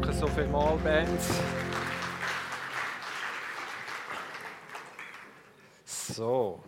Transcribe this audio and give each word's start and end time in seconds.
Danke 0.00 0.12
so 0.12 0.28
vielmals, 0.28 0.80
Benz. 0.80 1.28
So. 5.84 6.62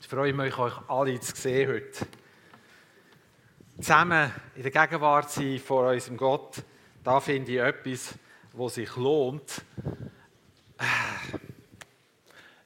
Ich 0.00 0.08
freue 0.08 0.32
mich, 0.32 0.58
euch 0.58 0.74
alle 0.88 1.20
zu 1.20 1.36
sehen 1.36 1.68
heute. 1.68 2.06
Zusammen 3.76 4.32
in 4.56 4.64
der 4.64 4.72
Gegenwart 4.72 5.30
sein 5.30 5.60
vor 5.60 5.88
unserem 5.92 6.16
Gott, 6.16 6.56
da 7.04 7.20
finde 7.20 7.52
ich 7.52 7.58
etwas, 7.60 8.14
was 8.54 8.74
sich 8.74 8.96
lohnt. 8.96 9.62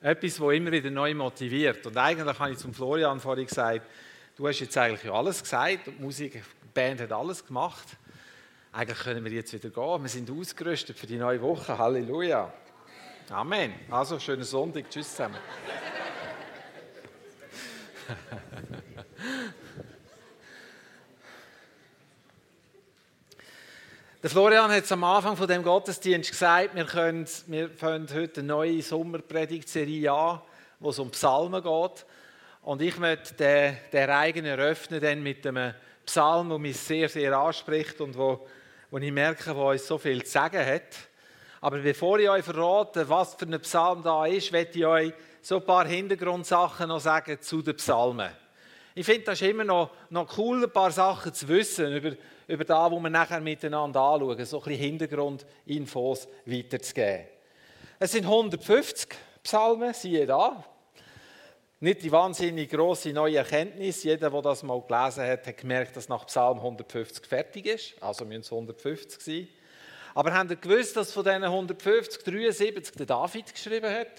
Etwas, 0.01 0.37
das 0.37 0.55
immer 0.55 0.73
wieder 0.73 0.91
neu 0.91 1.13
motiviert. 1.15 1.87
Und 1.87 1.97
eigentlich 1.99 2.39
habe 2.39 2.53
ich 2.53 2.59
zum 2.59 2.73
Florian 2.73 3.21
vorhin 3.21 3.47
gesagt, 3.47 3.87
du 4.35 4.49
hast 4.49 4.61
jetzt 4.61 4.79
eigentlich 4.79 5.13
alles 5.13 5.43
gesagt, 5.43 6.01
Musik, 6.01 6.43
Band 6.73 7.01
hat 7.01 7.13
alles 7.13 7.47
gemacht. 7.47 7.87
Eigentlich 8.73 8.99
können 9.01 9.25
wir 9.25 9.33
jetzt 9.33 9.53
wieder 9.53 9.71
gehen. 9.71 10.03
Wir 10.03 10.09
sind 10.09 10.31
ausgerüstet 10.31 10.99
für 10.99 11.07
die 11.07 11.19
neue 11.19 11.41
Woche. 11.43 11.77
Halleluja. 11.77 12.53
Amen. 13.31 13.75
Also, 13.91 14.19
schönen 14.19 14.45
Sonntag. 14.45 14.91
Tschüss 14.91 15.11
zusammen. 15.11 15.37
Der 24.23 24.31
Florian 24.31 24.71
hat 24.71 24.85
es 24.85 24.93
am 24.93 25.03
Anfang 25.03 25.37
von 25.37 25.49
dem 25.49 25.65
Gottesdienst 25.65 26.31
gesagt, 26.31 26.77
wir, 26.77 26.85
können, 26.85 27.27
wir 27.49 27.71
fangen 27.71 28.07
heute 28.15 28.41
eine 28.41 28.49
neue 28.49 28.81
Sommerpredigtserie 28.81 30.13
an, 30.13 30.41
wo 30.79 30.91
es 30.91 30.99
um 31.01 31.11
Psalmen 31.11 31.61
geht. 31.61 32.07
Und 32.63 32.83
ich 32.83 32.99
möchte 32.99 33.35
den, 33.35 33.77
den 33.93 34.09
Reigen 34.09 34.45
eröffnen 34.45 35.01
dann 35.01 35.25
mit 35.25 35.45
einem 35.45 35.75
Psalm, 36.07 36.49
der 36.49 36.59
mich 36.59 36.77
sehr, 36.79 37.09
sehr 37.09 37.37
anspricht 37.37 38.01
und 38.01 38.17
wo, 38.17 38.47
wo 38.91 38.99
ich 38.99 39.13
merke, 39.13 39.55
wo 39.55 39.71
uns 39.71 39.87
so 39.87 39.99
viel 39.99 40.23
zu 40.25 40.31
sagen 40.31 40.65
hat. 40.65 40.83
Aber 41.61 41.79
bevor 41.79 42.19
ich 42.19 42.29
euch 42.29 42.45
verrate, 42.45 43.09
was 43.09 43.35
für 43.35 43.47
ein 43.47 43.61
Psalm 43.61 44.03
da 44.03 44.27
ist, 44.27 44.53
werde 44.53 44.79
ich 44.79 44.85
euch 44.85 45.13
so 45.41 45.57
ein 45.57 45.65
paar 45.65 45.87
Hintergrundsachen 45.87 46.89
noch 46.89 47.01
sagen 47.01 47.41
zu 47.41 47.63
den 47.63 47.77
Psalmen. 47.77 48.31
Ich 48.95 49.07
finde, 49.07 49.23
das 49.23 49.41
ist 49.41 49.49
immer 49.49 49.65
noch, 49.65 49.91
noch 50.11 50.37
cool, 50.37 50.65
ein 50.65 50.71
paar 50.71 50.91
Sachen 50.91 51.33
zu 51.33 51.49
wissen 51.49 51.93
über, 51.93 52.13
über 52.47 52.65
das, 52.65 52.91
was 52.91 53.03
wir 53.03 53.11
nachher 53.11 53.41
miteinander 53.41 54.01
anschauen, 54.01 54.45
so 54.45 54.59
ein 54.59 54.65
bisschen 54.65 54.81
Hintergrundinfos 54.81 56.29
weiterzugeben. 56.45 57.27
Es 57.99 58.13
sind 58.13 58.25
150 58.25 59.09
Psalmen, 59.43 59.95
siehe 59.95 60.27
da. 60.27 60.65
Nicht 61.83 62.05
die 62.05 62.13
wahnsinnig 62.13 62.71
große 62.71 63.13
neue 63.13 63.39
Erkenntnis. 63.39 64.05
Jeder, 64.05 64.31
der 64.31 64.41
das 64.41 64.63
mal 64.63 64.81
gelesen 64.83 65.25
hat, 65.25 65.45
hat 65.49 65.57
gemerkt, 65.57 65.97
dass 65.97 66.09
nach 66.09 66.25
Psalm 66.27 66.59
150 66.59 67.27
fertig 67.27 67.67
ist. 67.67 67.95
Also 68.01 68.25
müssen 68.25 68.43
es 68.43 68.53
150 68.53 69.21
sein. 69.21 69.49
Aber 70.15 70.33
habt 70.33 70.51
ihr 70.51 70.57
gewusst, 70.59 70.97
dass 70.97 71.13
von 71.13 71.25
diesen 71.25 71.43
150 71.43 72.23
73 72.23 72.95
der 72.95 73.07
David 73.07 73.53
geschrieben 73.53 73.93
hat? 73.93 74.13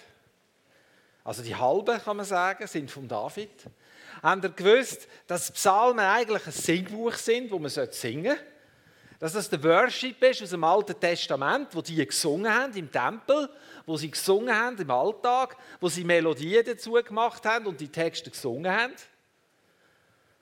Also 1.24 1.42
die 1.42 1.56
halben, 1.56 2.02
kann 2.02 2.18
man 2.18 2.26
sagen, 2.26 2.68
sind 2.68 2.92
von 2.92 3.08
David. 3.08 3.50
Habt 4.22 4.44
ihr 4.44 4.50
gewusst, 4.50 5.08
dass 5.26 5.50
Psalmen 5.50 6.04
eigentlich 6.04 6.46
ein 6.46 6.52
Singbuch 6.52 7.14
sind, 7.14 7.50
wo 7.50 7.60
man 7.60 7.70
singen 7.70 7.92
sollte? 7.94 8.38
Dass 9.20 9.32
das 9.32 9.50
der 9.50 9.64
Worship 9.64 10.22
ist 10.22 10.44
aus 10.44 10.50
dem 10.50 10.66
Alten 10.66 11.00
Testament, 11.00 11.74
wo 11.74 11.82
die 11.82 12.06
gesungen 12.06 12.54
haben 12.54 12.74
im 12.74 12.92
Tempel, 12.92 13.50
wo 13.86 13.98
sie 13.98 14.12
gesungen 14.12 14.56
haben 14.56 14.78
im 14.78 14.92
Alltag, 14.92 15.58
wo 15.80 15.90
sie 15.90 16.04
Melodien 16.04 16.64
dazu 16.66 16.94
gemacht 16.94 17.46
haben 17.46 17.68
und 17.68 17.80
die 17.80 17.90
Texte 17.90 18.30
gesungen 18.30 18.72
haben. 18.72 18.94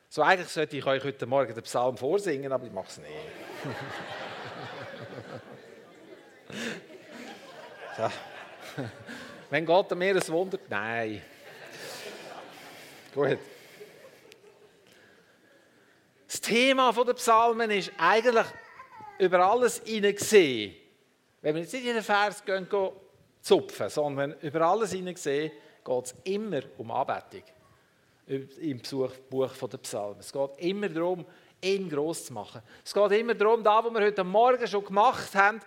So 0.09 0.21
eigentlich 0.21 0.49
sollte 0.49 0.77
ich 0.77 0.85
euch 0.85 1.03
heute 1.03 1.25
Morgen 1.25 1.53
den 1.53 1.63
Psalm 1.63 1.97
vorsingen, 1.97 2.51
aber 2.51 2.65
ich 2.65 2.71
mache 2.71 2.89
es 2.89 2.97
nicht. 2.97 3.11
so. 7.97 8.09
Wenn 9.49 9.65
Gott 9.65 9.95
mir 9.95 10.15
ein 10.15 10.27
Wunder... 10.27 10.59
Nein. 10.69 11.21
Gut. 13.13 13.39
Das 16.27 16.39
Thema 16.39 16.93
der 16.93 17.13
Psalmen 17.13 17.71
ist 17.71 17.91
eigentlich 17.97 18.45
über 19.19 19.45
alles 19.45 19.81
hineingesehen. 19.83 20.75
Wenn 21.41 21.55
wir 21.55 21.61
jetzt 21.61 21.73
in 21.73 21.83
den 21.83 22.03
Vers 22.03 22.45
gehen 22.45 22.69
zupfen, 23.41 23.89
sondern 23.89 24.35
über 24.41 24.61
alles 24.61 24.91
hineingesehen, 24.91 25.51
geht 25.83 26.05
es 26.05 26.15
immer 26.23 26.61
um 26.77 26.91
Anbetung. 26.91 27.43
Im 28.27 28.81
Buch 29.29 29.51
der 29.69 29.77
Psalmen. 29.79 30.19
Es 30.19 30.31
geht 30.31 30.49
immer 30.57 30.87
darum, 30.87 31.25
ihn 31.61 31.89
gross 31.89 32.25
zu 32.25 32.33
machen. 32.33 32.61
Es 32.83 32.93
geht 32.93 33.11
immer 33.11 33.33
darum, 33.33 33.63
da, 33.63 33.83
wo 33.83 33.89
wir 33.89 34.01
heute 34.01 34.23
Morgen 34.23 34.65
schon 34.67 34.85
gemacht 34.85 35.33
haben, 35.35 35.59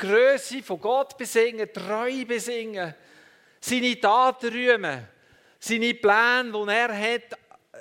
die 0.00 0.06
Größe 0.06 0.62
von 0.62 0.80
Gott 0.80 1.16
besingen, 1.16 1.68
treu 1.72 2.24
besingen, 2.24 2.94
seine 3.60 4.00
Taten 4.00 4.52
rühmen, 4.52 5.08
seine 5.58 5.94
Pläne, 5.94 6.52
die 6.52 6.70
er 6.70 7.14
hat, 7.14 7.38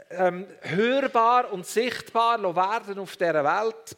ähm, 0.09 0.47
hörbar 0.61 1.51
und 1.51 1.65
sichtbar 1.65 2.41
werden 2.55 2.99
auf 2.99 3.15
dieser 3.17 3.43
Welt. 3.43 3.97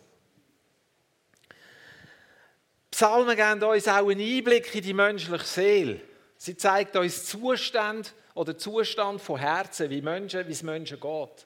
Psalmen 2.95 3.35
geben 3.35 3.61
uns 3.61 3.89
auch 3.89 4.09
einen 4.09 4.21
Einblick 4.21 4.73
in 4.73 4.81
die 4.81 4.93
menschliche 4.93 5.43
Seele. 5.43 5.99
Sie 6.37 6.55
zeigt 6.55 6.95
uns 6.95 7.25
Zustand 7.25 8.13
oder 8.33 8.57
Zustand 8.57 9.19
von 9.19 9.37
Herzen, 9.37 9.89
wie, 9.89 10.01
Menschen, 10.01 10.47
wie 10.47 10.53
es 10.53 10.63
Menschen 10.63 11.01
geht. 11.01 11.45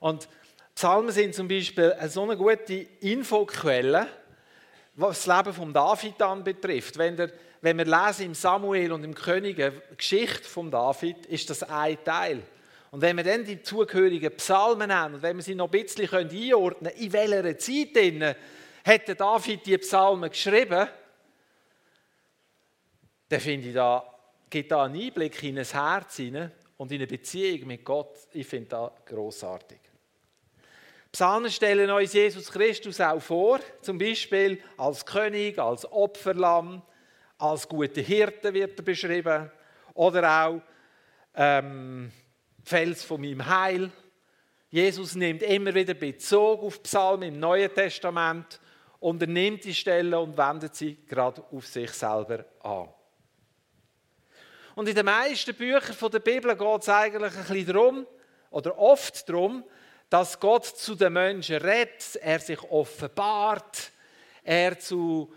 Und 0.00 0.26
Psalmen 0.74 1.10
sind 1.10 1.34
zum 1.34 1.48
Beispiel 1.48 1.94
so 2.08 2.22
eine 2.22 2.38
gute 2.38 2.86
Infoquelle, 3.00 4.06
was 4.94 5.26
das 5.26 5.36
Leben 5.36 5.52
von 5.52 5.74
David 5.74 6.22
anbetrifft. 6.22 6.96
Wenn, 6.96 7.18
der, 7.18 7.30
wenn 7.60 7.76
wir 7.76 7.84
lesen 7.84 8.24
im 8.24 8.34
Samuel 8.34 8.92
und 8.92 9.04
im 9.04 9.14
König 9.14 9.56
die 9.56 9.96
Geschichte 9.98 10.44
von 10.44 10.70
David, 10.70 11.26
ist 11.26 11.50
das 11.50 11.62
ein 11.62 12.02
Teil. 12.02 12.42
Und 12.90 13.02
wenn 13.02 13.18
wir 13.18 13.24
dann 13.24 13.44
die 13.44 13.62
zugehörigen 13.62 14.34
Psalmen 14.36 14.88
nehmen 14.88 15.16
und 15.16 15.22
wenn 15.22 15.36
wir 15.36 15.42
sie 15.42 15.56
noch 15.56 15.70
ein 15.70 15.82
bisschen 15.82 16.08
einordnen 16.08 16.90
können, 16.90 17.04
in 17.04 17.12
welcher 17.12 17.58
Zeit 17.58 18.24
hat 18.84 19.20
David 19.20 19.66
die 19.66 19.78
Psalmen 19.78 20.30
geschrieben, 20.30 20.88
dann 23.28 23.40
finde 23.40 23.68
ich, 23.68 23.74
da 23.74 24.04
gibt 24.50 24.70
da 24.70 24.84
einen 24.84 25.00
Einblick 25.00 25.42
in 25.42 25.58
ein 25.58 25.64
Herz 25.64 26.16
hinein 26.16 26.52
und 26.76 26.92
in 26.92 26.98
eine 26.98 27.06
Beziehung 27.06 27.66
mit 27.66 27.84
Gott. 27.84 28.16
Ich 28.32 28.46
finde 28.46 28.68
das 28.68 28.90
großartig. 29.06 29.78
Psalmen 31.10 31.50
stellen 31.50 31.90
uns 31.90 32.12
Jesus 32.12 32.50
Christus 32.50 33.00
auch 33.00 33.20
vor, 33.20 33.60
zum 33.80 33.98
Beispiel 33.98 34.60
als 34.76 35.06
König, 35.06 35.58
als 35.58 35.90
Opferlamm, 35.90 36.82
als 37.38 37.68
guter 37.68 38.02
Hirte 38.02 38.52
wird 38.52 38.78
er 38.78 38.84
beschrieben 38.84 39.50
oder 39.94 40.44
auch 40.46 40.60
ähm, 41.34 42.10
Fels 42.64 43.04
von 43.04 43.20
meinem 43.20 43.46
Heil. 43.46 43.90
Jesus 44.70 45.14
nimmt 45.14 45.42
immer 45.42 45.74
wieder 45.74 45.94
Bezug 45.94 46.62
auf 46.62 46.82
Psalmen 46.82 47.34
im 47.34 47.38
Neuen 47.38 47.72
Testament 47.72 48.60
und 49.04 49.20
er 49.20 49.28
nimmt 49.28 49.62
die 49.64 49.74
Stelle 49.74 50.18
und 50.18 50.34
wendet 50.38 50.74
sie 50.74 50.96
gerade 51.06 51.44
auf 51.52 51.66
sich 51.66 51.90
selber 51.90 52.46
an. 52.62 52.88
Und 54.74 54.88
in 54.88 54.94
den 54.94 55.04
meisten 55.04 55.54
Büchern 55.54 56.10
der 56.10 56.18
Bibel 56.20 56.56
geht 56.56 56.80
es 56.80 56.88
eigentlich 56.88 57.36
ein 57.36 57.44
bisschen 57.44 57.66
darum, 57.66 58.06
oder 58.48 58.78
oft 58.78 59.28
darum, 59.28 59.62
dass 60.08 60.40
Gott 60.40 60.64
zu 60.64 60.94
den 60.94 61.12
Menschen 61.12 61.56
redet, 61.56 62.16
er 62.16 62.38
sich 62.38 62.62
offenbart, 62.62 63.92
er, 64.42 64.78
zu, 64.78 65.30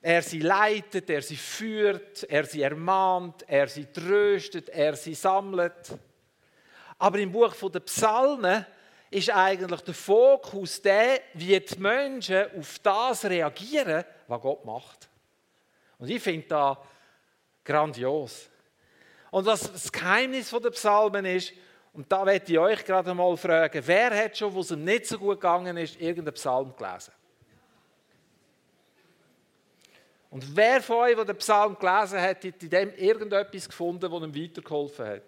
er 0.00 0.22
sie 0.22 0.40
leitet, 0.40 1.08
er 1.08 1.22
sie 1.22 1.36
führt, 1.36 2.24
er 2.24 2.44
sie 2.44 2.62
ermahnt, 2.62 3.44
er 3.46 3.68
sie 3.68 3.86
tröstet, 3.86 4.68
er 4.68 4.96
sie 4.96 5.14
sammelt. 5.14 5.96
Aber 6.98 7.20
im 7.20 7.30
Buch 7.30 7.54
der 7.70 7.80
Psalmen 7.80 8.66
ist 9.12 9.30
eigentlich 9.30 9.80
der 9.82 9.94
Fokus 9.94 10.80
der, 10.80 11.20
wie 11.34 11.58
die 11.58 11.78
Menschen 11.78 12.46
auf 12.58 12.78
das 12.78 13.24
reagieren, 13.24 14.04
was 14.26 14.40
Gott 14.40 14.64
macht. 14.64 15.08
Und 15.98 16.08
ich 16.08 16.22
finde 16.22 16.46
das 16.48 16.78
grandios. 17.64 18.48
Und 19.30 19.46
was 19.46 19.70
das 19.70 19.92
Geheimnis 19.92 20.50
der 20.50 20.70
Psalmen 20.70 21.24
ist, 21.24 21.52
und 21.92 22.10
da 22.10 22.24
werde 22.24 22.50
ich 22.50 22.58
euch 22.58 22.84
gerade 22.84 23.12
mal 23.12 23.36
fragen, 23.36 23.82
wer 23.84 24.24
hat 24.24 24.36
schon, 24.36 24.54
wo 24.54 24.60
es 24.60 24.70
ihm 24.70 24.82
nicht 24.82 25.06
so 25.06 25.18
gut 25.18 25.40
gegangen 25.40 25.76
ist, 25.76 26.00
irgendeinen 26.00 26.34
Psalm 26.34 26.74
gelesen? 26.74 27.12
Und 30.30 30.56
wer 30.56 30.80
von 30.80 30.96
euch, 30.96 31.14
der 31.14 31.26
den 31.26 31.36
Psalm 31.36 31.76
gelesen 31.78 32.18
hat, 32.18 32.42
hat 32.42 32.62
in 32.62 32.70
dem 32.70 32.94
irgendetwas 32.96 33.68
gefunden, 33.68 34.10
das 34.10 34.22
ihm 34.22 34.34
weitergeholfen 34.34 35.06
hat? 35.06 35.22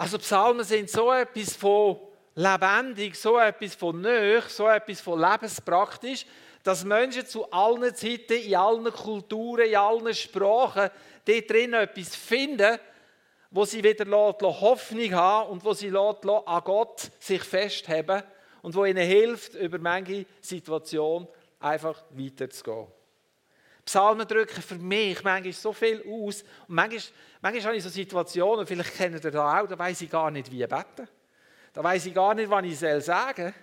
Also 0.00 0.16
Psalmen 0.16 0.64
sind 0.64 0.88
so 0.88 1.12
etwas 1.12 1.54
von 1.54 1.98
lebendig, 2.34 3.14
so 3.16 3.38
etwas 3.38 3.74
von 3.74 4.00
nöch, 4.00 4.48
so 4.48 4.66
etwas 4.66 5.02
von 5.02 5.20
lebenspraktisch, 5.20 6.24
dass 6.62 6.86
Menschen 6.86 7.26
zu 7.26 7.50
allen 7.52 7.94
Zeiten, 7.94 8.32
in 8.32 8.56
allen 8.56 8.90
Kulturen, 8.90 9.68
in 9.68 9.76
allen 9.76 10.14
Sprachen 10.14 10.88
dort 11.26 11.50
drin 11.50 11.74
etwas 11.74 12.16
finden, 12.16 12.78
wo 13.50 13.66
sie 13.66 13.84
wieder 13.84 14.10
Hoffnung 14.40 15.12
haben 15.12 15.50
und 15.50 15.64
wo 15.66 15.74
sie 15.74 15.94
an 15.94 16.62
Gott 16.64 17.10
sich 17.18 17.42
festhalten 17.42 18.22
und 18.62 18.74
wo 18.74 18.86
ihnen 18.86 19.06
hilft, 19.06 19.54
über 19.54 19.78
manche 19.78 20.24
Situation 20.40 21.28
einfach 21.58 22.02
weiterzugehen. 22.12 22.86
Psalmen 23.84 24.26
drücken 24.26 24.62
für 24.62 24.76
mich 24.76 25.22
manchmal 25.24 25.52
so 25.52 25.72
viel 25.72 26.00
aus. 26.00 26.42
Und 26.68 26.74
manchmal, 26.76 27.02
manchmal 27.40 27.64
habe 27.64 27.76
ich 27.76 27.82
so 27.82 27.88
Situationen, 27.88 28.66
vielleicht 28.66 28.96
kennt 28.96 29.14
ihr 29.14 29.30
das 29.30 29.34
auch, 29.34 29.66
da 29.66 29.78
weiß 29.78 30.00
ich 30.02 30.10
gar 30.10 30.30
nicht, 30.30 30.50
wie 30.50 30.66
beten. 30.66 31.08
Da 31.72 31.84
weiß 31.84 32.06
ich 32.06 32.14
gar 32.14 32.34
nicht, 32.34 32.50
was 32.50 32.64
ich 32.64 32.78
sagen 32.78 33.44
soll. 33.44 33.54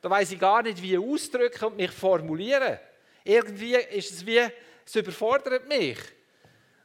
Da 0.00 0.10
weiß 0.10 0.32
ich 0.32 0.38
gar 0.38 0.62
nicht, 0.62 0.80
wie 0.82 0.98
ausdrücken 0.98 1.64
und 1.64 1.76
mich 1.76 1.90
formulieren. 1.90 2.78
Irgendwie 3.24 3.74
ist 3.74 4.12
es 4.12 4.26
wie, 4.26 4.40
es 4.84 4.94
überfordert 4.94 5.66
mich. 5.66 5.98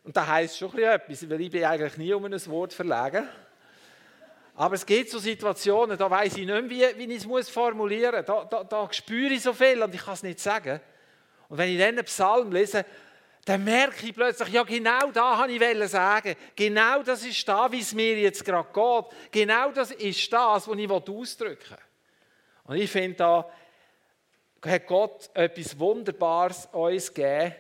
Und 0.04 0.18
das 0.18 0.26
heisst 0.26 0.58
schon 0.58 0.76
etwas, 0.80 1.30
weil 1.30 1.42
ich 1.42 1.52
bin 1.52 1.64
eigentlich 1.64 1.98
nie 1.98 2.14
um 2.14 2.26
ein 2.26 2.46
Wort 2.48 2.74
verlegen. 2.74 3.28
Aber 4.56 4.76
es 4.76 4.86
gibt 4.86 5.10
so 5.10 5.20
Situationen, 5.20 5.98
da 5.98 6.10
weiß 6.10 6.38
ich 6.38 6.46
nicht 6.46 6.48
mehr, 6.48 6.96
wie, 6.98 7.10
wie 7.10 7.14
ich 7.14 7.26
es 7.26 7.50
formulieren 7.50 8.16
muss. 8.16 8.26
Da, 8.26 8.46
da, 8.46 8.64
da 8.64 8.92
spüre 8.92 9.34
ich 9.34 9.44
so 9.44 9.54
viel 9.54 9.82
und 9.82 9.94
ich 9.94 10.04
kann 10.04 10.16
es 10.16 10.24
nicht 10.24 10.40
sagen. 10.40 10.80
Und 11.48 11.58
wenn 11.58 11.70
ich 11.70 11.78
dann 11.78 11.90
einen 11.90 12.06
Psalm 12.06 12.52
lese, 12.52 12.86
dann 13.46 13.64
merke 13.64 14.06
ich 14.06 14.14
plötzlich, 14.14 14.50
ja 14.50 14.64
genau 14.64 15.12
da 15.12 15.38
habe 15.38 15.52
ich 15.52 15.90
sagen. 15.90 16.36
Genau 16.56 17.02
das 17.02 17.26
ist 17.26 17.48
da, 17.48 17.72
wie 17.72 17.80
es 17.80 17.94
mir 17.94 18.20
jetzt 18.20 18.46
gerade 18.46 18.70
geht. 18.72 19.32
Genau 19.32 19.72
das 19.72 19.92
ist 19.92 20.32
das, 20.32 20.68
was 20.68 20.78
ich 20.78 20.90
ausdrücken 20.90 21.72
will. 21.72 21.78
Und 22.66 22.78
ich 22.78 22.92
finde, 22.92 23.18
da 23.18 23.52
hat 24.64 24.86
Gott 24.86 25.30
etwas 25.34 25.78
Wunderbares 25.78 26.68
uns 26.72 27.12
gegeben, 27.12 27.56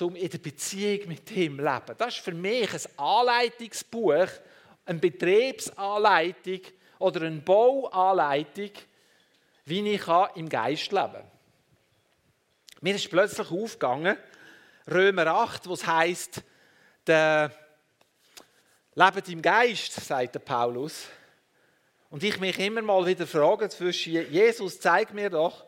um 0.00 0.16
in 0.16 0.28
der 0.28 0.38
Beziehung 0.38 1.08
mit 1.08 1.30
ihm 1.30 1.56
zu 1.56 1.64
leben. 1.64 1.96
Das 1.98 2.16
ist 2.16 2.24
für 2.24 2.32
mich 2.32 2.72
ein 2.72 2.98
Anleitungsbuch, 2.98 4.26
eine 4.86 4.98
Betriebsanleitung 4.98 6.60
oder 6.98 7.22
eine 7.22 7.40
Bauanleitung, 7.40 8.70
wie 9.66 9.94
ich 9.94 10.02
im 10.34 10.48
Geist 10.48 10.90
leben 10.90 11.12
kann. 11.12 11.30
Mir 12.80 12.96
ist 12.96 13.08
plötzlich 13.08 13.48
aufgegangen, 13.48 14.16
Römer 14.90 15.26
8, 15.28 15.68
wo 15.68 15.74
es 15.74 15.86
heisst, 15.86 16.42
der 17.06 17.52
lebt 18.94 19.28
im 19.28 19.42
Geist, 19.42 19.92
sagt 19.94 20.34
der 20.34 20.40
Paulus. 20.40 21.06
Und 22.10 22.22
ich 22.22 22.38
mich 22.40 22.58
immer 22.58 22.82
mal 22.82 23.06
wieder 23.06 23.26
frage 23.26 23.68
zwischen 23.68 24.30
Jesus, 24.30 24.80
zeig 24.80 25.14
mir 25.14 25.30
doch, 25.30 25.64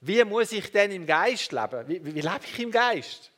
wie 0.00 0.22
muss 0.24 0.52
ich 0.52 0.70
denn 0.70 0.90
im 0.90 1.06
Geist 1.06 1.52
leben? 1.52 1.88
Wie, 1.88 2.04
wie, 2.04 2.14
wie 2.14 2.20
lebe 2.20 2.40
ich 2.44 2.58
im 2.58 2.70
Geist? 2.70 3.30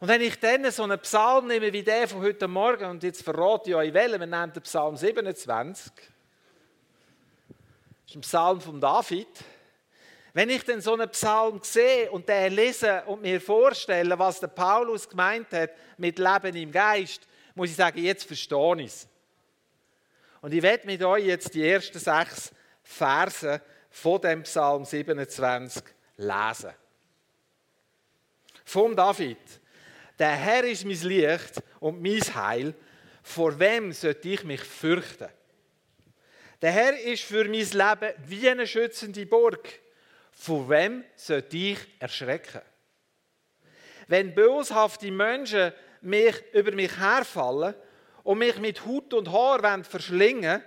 Und 0.00 0.08
wenn 0.08 0.22
ich 0.22 0.40
dann 0.40 0.70
so 0.70 0.82
einen 0.82 0.98
Psalm 1.00 1.46
nehme 1.46 1.72
wie 1.72 1.82
der 1.82 2.08
von 2.08 2.22
heute 2.22 2.48
Morgen, 2.48 2.86
und 2.86 3.02
jetzt 3.02 3.22
verrate 3.22 3.70
ich 3.70 3.76
euch 3.76 3.92
welchen, 3.92 4.20
wir 4.20 4.26
nennen 4.26 4.52
den 4.52 4.62
Psalm 4.62 4.96
27, 4.96 5.92
das 5.94 6.04
ist 8.08 8.16
ein 8.16 8.20
Psalm 8.22 8.60
von 8.60 8.80
David. 8.80 9.28
Wenn 10.32 10.50
ich 10.50 10.64
dann 10.64 10.80
so 10.80 10.94
einen 10.94 11.10
Psalm 11.10 11.60
sehe 11.62 12.10
und 12.10 12.28
den 12.28 12.52
lese 12.52 13.02
und 13.06 13.22
mir 13.22 13.40
vorstelle, 13.40 14.18
was 14.18 14.40
der 14.40 14.48
Paulus 14.48 15.08
gemeint 15.08 15.52
hat 15.52 15.70
mit 15.96 16.18
Leben 16.18 16.56
im 16.56 16.70
Geist, 16.70 17.26
muss 17.54 17.70
ich 17.70 17.76
sagen, 17.76 18.02
jetzt 18.02 18.24
verstehe 18.24 18.80
ich 18.80 18.86
es. 18.86 19.08
Und 20.40 20.54
ich 20.54 20.62
werde 20.62 20.86
mit 20.86 21.02
euch 21.02 21.26
jetzt 21.26 21.52
die 21.54 21.66
ersten 21.68 21.98
sechs 21.98 22.52
Verse 22.82 23.60
von 23.90 24.20
dem 24.20 24.42
Psalm 24.44 24.84
27 24.84 25.82
lesen. 26.16 26.74
Vom 28.64 28.94
David. 28.94 29.38
Der 30.18 30.30
Herr 30.30 30.64
ist 30.64 30.84
mein 30.84 31.00
Licht 31.00 31.62
und 31.80 32.00
mein 32.00 32.20
Heil. 32.34 32.74
Vor 33.22 33.58
wem 33.58 33.92
sollte 33.92 34.28
ich 34.28 34.44
mich 34.44 34.60
fürchten? 34.60 35.28
Der 36.62 36.72
Herr 36.72 36.98
ist 36.98 37.24
für 37.24 37.44
mein 37.44 37.52
Leben 37.52 38.14
wie 38.26 38.48
eine 38.48 38.66
schützende 38.66 39.26
Burg. 39.26 39.80
Vor 40.40 40.70
wem 40.70 41.04
sollte 41.16 41.54
ich 41.54 41.78
erschrecken? 41.98 42.62
Wenn 44.08 44.34
böshafte 44.34 45.10
Menschen 45.10 45.70
mich 46.00 46.34
über 46.54 46.72
mich 46.72 46.96
herfallen 46.96 47.74
und 48.22 48.38
mich 48.38 48.56
mit 48.56 48.82
Hut 48.86 49.12
und 49.12 49.30
Haar 49.30 49.84
verschlingen, 49.84 50.62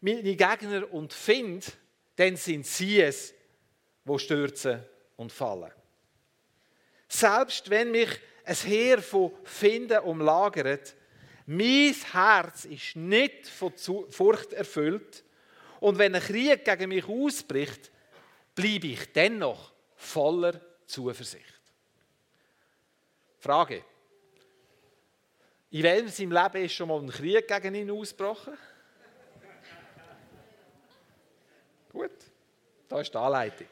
meine 0.00 0.34
Gegner 0.34 0.92
und 0.92 1.12
Find, 1.12 1.72
dann 2.16 2.34
sind 2.34 2.66
sie 2.66 3.00
es, 3.00 3.32
wo 4.04 4.18
stürzen 4.18 4.82
und 5.14 5.30
fallen. 5.30 5.70
Selbst 7.06 7.70
wenn 7.70 7.92
mich 7.92 8.10
ein 8.44 8.56
Heer 8.56 9.00
von 9.00 9.30
Finden 9.44 10.00
umlagert, 10.00 10.96
mein 11.46 11.94
Herz 12.10 12.64
ist 12.64 12.96
nicht 12.96 13.46
von 13.46 13.72
Furcht 14.10 14.52
erfüllt. 14.54 15.22
Und 15.78 15.98
wenn 15.98 16.16
ein 16.16 16.20
Krieg 16.22 16.64
gegen 16.64 16.88
mich 16.88 17.06
ausbricht, 17.06 17.91
bleibe 18.54 18.88
ich 18.88 19.12
dennoch 19.12 19.72
voller 19.96 20.60
Zuversicht. 20.86 21.60
Frage. 23.38 23.84
In 25.70 25.82
welchem 25.82 26.08
seinem 26.08 26.32
Leben 26.32 26.64
ist 26.64 26.74
schon 26.74 26.88
mal 26.88 27.00
ein 27.00 27.08
Krieg 27.08 27.48
gegen 27.48 27.74
ihn 27.74 27.90
ausgebrochen? 27.90 28.56
Gut, 31.90 32.10
da 32.88 33.00
ist 33.00 33.12
die 33.12 33.18
Anleitung. 33.18 33.66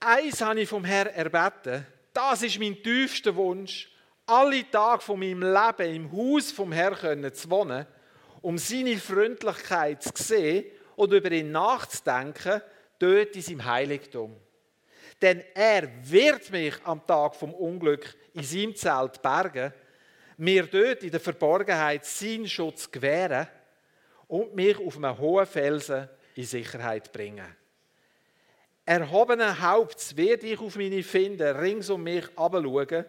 Eins 0.00 0.40
habe 0.40 0.60
ich 0.60 0.68
vom 0.68 0.84
Herrn 0.84 1.08
erbeten, 1.08 1.86
das 2.12 2.42
ist 2.42 2.58
mein 2.58 2.82
tiefster 2.82 3.34
Wunsch, 3.34 3.90
alle 4.26 4.68
Tage 4.70 5.02
von 5.02 5.18
meinem 5.18 5.42
Leben 5.42 5.94
im 5.94 6.12
Haus 6.12 6.52
vom 6.52 6.72
Herrn 6.72 7.32
zu 7.32 7.50
wohnen, 7.50 7.86
um 8.42 8.58
seine 8.58 8.96
Freundlichkeit 8.96 10.02
zu 10.02 10.22
sehen 10.22 10.66
und 10.98 11.12
über 11.12 11.30
ihn 11.30 11.52
nachzudenken, 11.52 12.60
dort 12.98 13.36
in 13.36 13.42
seinem 13.42 13.64
Heiligtum. 13.64 14.36
Denn 15.22 15.44
er 15.54 15.88
wird 16.02 16.50
mich 16.50 16.74
am 16.82 17.06
Tag 17.06 17.36
vom 17.36 17.54
Unglück 17.54 18.16
in 18.34 18.42
seinem 18.42 18.74
Zelt 18.74 19.22
bergen, 19.22 19.72
mir 20.36 20.66
dort 20.66 21.04
in 21.04 21.12
der 21.12 21.20
Verborgenheit 21.20 22.04
seinen 22.04 22.48
Schutz 22.48 22.90
gewähren 22.90 23.46
und 24.26 24.56
mich 24.56 24.76
auf 24.76 24.96
einem 24.96 25.16
hohen 25.16 25.46
Felsen 25.46 26.08
in 26.34 26.44
Sicherheit 26.44 27.12
bringen. 27.12 27.46
Erhobenen 28.84 29.60
Haupts 29.60 30.16
werde 30.16 30.48
ich 30.48 30.58
auf 30.58 30.74
meine 30.74 31.04
Finden 31.04 31.56
rings 31.56 31.90
um 31.90 32.02
mich 32.02 32.24
abschauen 32.36 33.04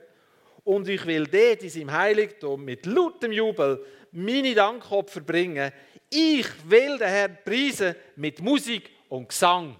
und 0.64 0.88
ich 0.88 1.06
will 1.08 1.26
dort 1.26 1.64
in 1.64 1.70
seinem 1.70 1.92
Heiligtum 1.92 2.64
mit 2.64 2.86
lautem 2.86 3.32
Jubel 3.32 3.84
meine 4.12 4.54
Dankopfer 4.54 5.22
bringen. 5.22 5.72
Ich 6.10 6.48
will 6.70 6.98
den 6.98 7.08
Herrn 7.08 7.38
preisen 7.44 7.96
mit 8.16 8.42
Musik 8.42 8.90
und 9.10 9.30
Gesang. 9.30 9.76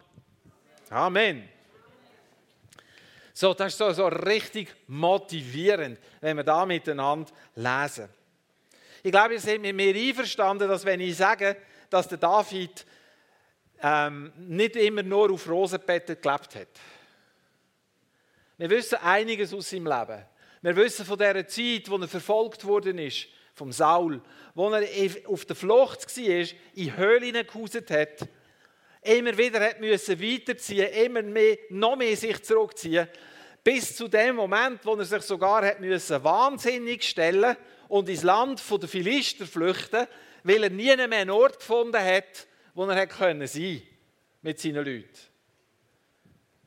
Amen. 0.90 1.50
So, 3.34 3.54
das 3.54 3.72
ist 3.72 3.78
so, 3.78 3.92
so 3.94 4.08
richtig 4.08 4.76
motivierend, 4.88 6.00
wenn 6.20 6.38
wir 6.38 6.44
da 6.44 6.66
miteinander 6.66 7.32
lesen. 7.56 8.10
Ich 9.02 9.12
glaube, 9.12 9.36
ihr 9.36 9.40
seid 9.40 9.62
mit 9.62 9.76
mir 9.76 9.96
einverstanden, 9.96 10.68
dass 10.68 10.84
wenn 10.84 11.00
ich 11.00 11.16
sage, 11.16 11.56
dass 11.90 12.08
der 12.08 12.18
David 12.18 12.86
ähm, 13.82 14.34
nicht 14.36 14.76
immer 14.76 15.04
nur 15.04 15.32
auf 15.32 15.48
Rosenbetten 15.48 16.20
gelebt 16.22 16.56
hat. 16.56 16.68
Wir 18.58 18.70
wissen 18.70 18.98
einiges 19.02 19.54
aus 19.54 19.70
seinem 19.70 19.88
Leben. 19.88 20.26
Wir 20.62 20.76
wissen 20.76 21.06
von 21.06 21.18
der 21.18 21.48
Zeit, 21.48 21.90
wo 21.90 21.98
er 21.98 22.08
verfolgt 22.10 22.66
worden 22.66 22.98
ist, 22.98 23.28
vom 23.60 23.72
Saul, 23.72 24.22
wo 24.56 24.70
er 24.70 24.88
auf 25.28 25.46
der 25.46 25.56
Flucht 25.56 26.18
war, 26.18 26.48
in 26.74 26.98
Höhlen 26.98 27.46
gehauset 27.46 27.92
hat, 27.92 28.28
immer 29.02 29.38
wieder 29.38 29.60
hat 29.60 29.80
müssen 29.80 30.20
weiterziehen, 30.22 30.88
immer 30.94 31.22
mehr, 31.22 31.58
noch 31.70 31.96
mehr 31.96 32.16
sich 32.16 32.42
zurückziehen, 32.44 33.08
bis 33.64 33.96
zu 33.96 34.08
dem 34.08 34.38
Moment, 34.38 34.86
wo 34.86 34.96
er 34.96 35.06
sich 35.06 35.22
sogar 35.24 35.66
hat 35.66 35.82
müssen 35.82 36.24
wahnsinnig 36.24 37.04
stellen 37.04 37.56
und 37.90 38.08
ins 38.08 38.24
Land 38.24 38.64
der 38.70 38.90
Philister 38.90 39.46
flüchten, 39.46 40.08
weil 40.44 40.64
er 40.64 40.70
nie 40.70 40.96
mehr 40.96 41.20
einen 41.20 41.30
Ort 41.30 41.60
gefunden 41.60 42.02
hat, 42.02 42.48
wo 42.74 42.86
er 42.86 42.96
hätte 42.96 43.16
können 43.16 43.48
sein 43.48 43.82
mit 44.42 44.60
seinen 44.60 44.86
Leuten. 44.86 45.10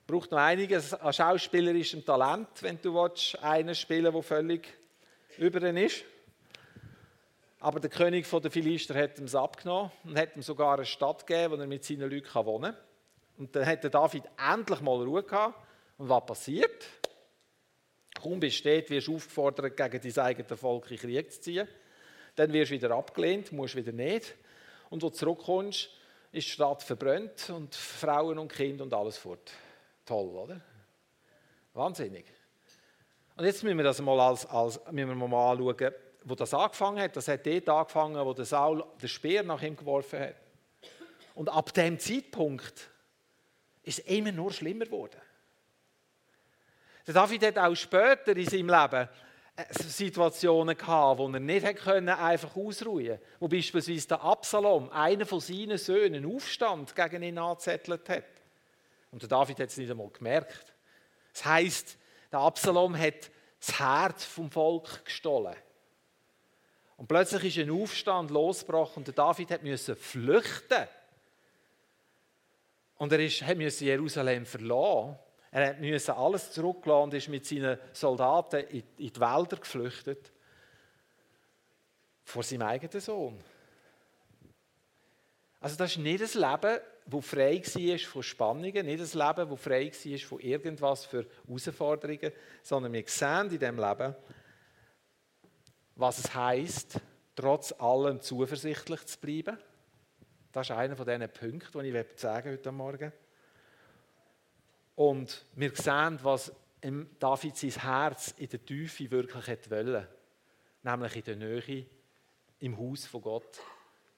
Braucht 0.07 0.31
noch 0.31 0.39
einiges 0.39 0.93
an 0.93 1.13
schauspielerischem 1.13 2.05
Talent, 2.05 2.49
wenn 2.61 2.79
du 2.83 3.01
einen 3.41 3.75
spielen 3.75 4.13
willst, 4.13 4.31
der 4.31 4.37
völlig 4.37 4.69
über 5.39 5.67
ihn 5.67 5.79
ist. 5.79 6.05
Aber 7.63 7.79
der 7.79 7.91
König 7.91 8.29
der 8.29 8.51
Philister 8.51 8.93
hat 8.97 9.21
ihm 9.21 9.27
es 9.27 9.37
abgenommen 9.37 9.93
und 10.03 10.19
hat 10.19 10.35
ihm 10.35 10.43
sogar 10.43 10.75
eine 10.75 10.85
Stadt 10.85 11.25
gegeben, 11.25 11.53
wo 11.53 11.57
er 11.61 11.69
mit 11.69 11.85
seinen 11.85 12.11
Leuten 12.11 12.45
wohnen 12.45 12.73
kann. 12.73 12.83
Und 13.39 13.55
dann 13.55 13.65
hat 13.65 13.85
David 13.95 14.25
endlich 14.51 14.81
mal 14.81 15.01
Ruhe 15.01 15.23
gehabt. 15.23 15.65
Und 15.97 16.09
was 16.09 16.27
passiert? 16.27 16.89
Kaum 18.21 18.41
dort, 18.41 18.91
wirst 18.91 19.07
du 19.07 19.15
aufgefordert, 19.15 19.77
gegen 19.77 20.13
dein 20.13 20.25
eigenes 20.25 20.59
Volk 20.59 20.91
in 20.91 20.97
Krieg 20.97 21.33
zu 21.33 21.41
ziehen. 21.41 21.69
Dann 22.35 22.53
wirst 22.53 22.73
du 22.73 22.75
wieder 22.75 22.91
abgelehnt, 22.97 23.53
musst 23.53 23.77
wieder 23.77 23.93
nicht. 23.93 24.35
Und 24.91 25.05
als 25.05 25.13
du 25.13 25.19
zurückkommst, 25.19 25.89
ist 26.33 26.49
die 26.49 26.51
Stadt 26.51 26.83
verbrannt 26.83 27.49
und 27.51 27.77
Frauen 27.77 28.41
und 28.41 28.53
Kinder 28.53 28.83
und 28.83 28.93
alles 28.93 29.19
fort. 29.19 29.53
Toll, 30.05 30.31
oder? 30.31 30.61
Wahnsinnig. 31.75 32.25
Und 33.37 33.45
jetzt 33.45 33.63
müssen 33.63 33.77
wir 33.77 33.85
das 33.85 34.01
mal, 34.01 34.19
als, 34.19 34.47
als, 34.47 34.81
müssen 34.91 35.17
wir 35.17 35.29
mal 35.29 35.53
anschauen, 35.53 35.93
wo 36.25 36.35
das 36.35 36.55
angefangen 36.55 37.01
hat, 37.01 37.17
das 37.17 37.29
hat 37.29 37.47
dort 37.47 37.69
angefangen, 37.69 38.25
wo 38.25 38.33
der 38.33 38.45
Saul 38.45 38.85
den 39.01 39.09
Speer 39.09 39.43
nach 39.43 39.63
ihm 39.63 39.77
geworfen 39.77 40.21
hat. 40.21 40.35
Und 41.35 41.49
ab 41.49 41.73
dem 41.75 41.99
Zeitpunkt 41.99 42.91
ist 43.83 43.99
es 43.99 44.05
immer 44.07 44.33
nur 44.33 44.53
schlimmer 44.53 44.85
geworden. 44.85 45.21
Der 47.07 47.15
David 47.15 47.45
hat 47.45 47.59
auch 47.59 47.75
später 47.75 48.37
in 48.37 48.49
seinem 48.49 48.69
Leben 48.69 49.09
äh, 49.57 49.65
Situationen 49.71 50.77
gehabt, 50.77 51.19
wo 51.19 51.29
er 51.29 51.41
nicht 51.41 51.77
können, 51.79 52.09
einfach 52.09 52.55
ausruhen 52.55 53.09
konnte. 53.09 53.23
Wo 53.41 53.49
beispielsweise 53.49 54.09
der 54.09 54.23
Absalom, 54.23 54.91
einer 54.91 55.27
von 55.27 55.41
seinen 55.41 55.79
Söhnen, 55.79 56.25
Aufstand 56.25 56.95
gegen 56.95 57.23
ihn 57.23 57.39
angezettelt 57.39 58.09
hat. 58.09 58.25
Und 59.11 59.23
der 59.23 59.29
David 59.29 59.59
hat 59.59 59.69
es 59.69 59.77
nicht 59.77 59.91
einmal 59.91 60.11
gemerkt. 60.11 60.73
Das 61.33 61.45
heisst, 61.45 61.99
der 62.31 62.39
Absalom 62.39 62.97
hat 62.97 63.31
das 63.59 63.79
Herz 63.79 64.25
vom 64.25 64.51
Volk 64.51 65.05
gestohlen. 65.05 65.57
Und 67.03 67.09
plötzlich 67.09 67.59
ist 67.59 67.65
ein 67.65 67.71
Aufstand 67.73 68.31
losgebrochen 68.31 69.03
und 69.05 69.19
David 69.19 69.61
musste 69.65 69.97
flüchten. 69.97 70.87
Und 72.97 73.13
er 73.13 73.57
musste 73.57 73.85
Jerusalem 73.85 74.47
verlassen. 74.47 75.19
Er 75.51 75.75
musste 75.81 76.17
alles 76.17 76.53
zurücklassen 76.53 77.03
und 77.03 77.15
ist 77.15 77.29
mit 77.29 77.45
seinen 77.45 77.77
Soldaten 77.93 78.61
in 78.69 78.85
die 78.99 79.21
Wälder 79.21 79.57
geflüchtet. 79.57 80.31
Vor 82.23 82.45
seinem 82.45 82.69
eigenen 82.69 83.01
Sohn. 83.01 83.43
Also 85.59 85.77
das 85.77 85.91
ist 85.91 85.97
nicht 85.97 86.23
ein 86.23 86.41
Leben, 86.41 86.81
das 87.07 87.25
frei 87.27 87.61
war 87.61 87.99
von 87.99 88.23
Spannungen, 88.23 88.63
nicht 88.63 88.79
ein 88.79 88.87
Leben, 88.87 89.51
das 89.51 89.61
frei 89.61 89.91
war 89.91 90.19
von 90.21 90.39
irgendwas 90.39 91.07
für 91.07 91.27
Herausforderungen, 91.49 92.31
sondern 92.63 92.93
wir 92.93 93.03
sehen 93.09 93.51
in 93.51 93.59
diesem 93.59 93.81
Leben, 93.81 94.15
was 95.97 96.19
es 96.19 96.35
heisst, 96.35 97.01
trotz 97.35 97.73
allem 97.73 98.21
zuversichtlich 98.21 99.07
zu 99.07 99.19
bleiben. 99.19 99.59
Das 100.53 100.69
ist 100.69 100.77
einer 100.77 100.97
von 100.97 101.07
diesen 101.07 101.29
Punkten, 101.29 101.83
die 101.83 101.91
ich 101.91 102.19
sagen 102.19 102.53
heute 102.53 102.73
Morgen. 102.73 103.13
Und 104.95 105.47
wir 105.55 105.75
sehen, 105.75 106.19
was 106.23 106.53
David 107.19 107.57
sein 107.57 107.71
Herz 107.71 108.35
in 108.37 108.49
der 108.49 108.65
Tiefe 108.65 109.11
wirklich 109.11 109.71
wollte. 109.71 110.09
Nämlich 110.83 111.17
in 111.17 111.25
der 111.25 111.37
Nähe, 111.37 111.87
im 112.59 112.79
Haus 112.79 113.07
von 113.07 113.23
Gott, 113.23 113.61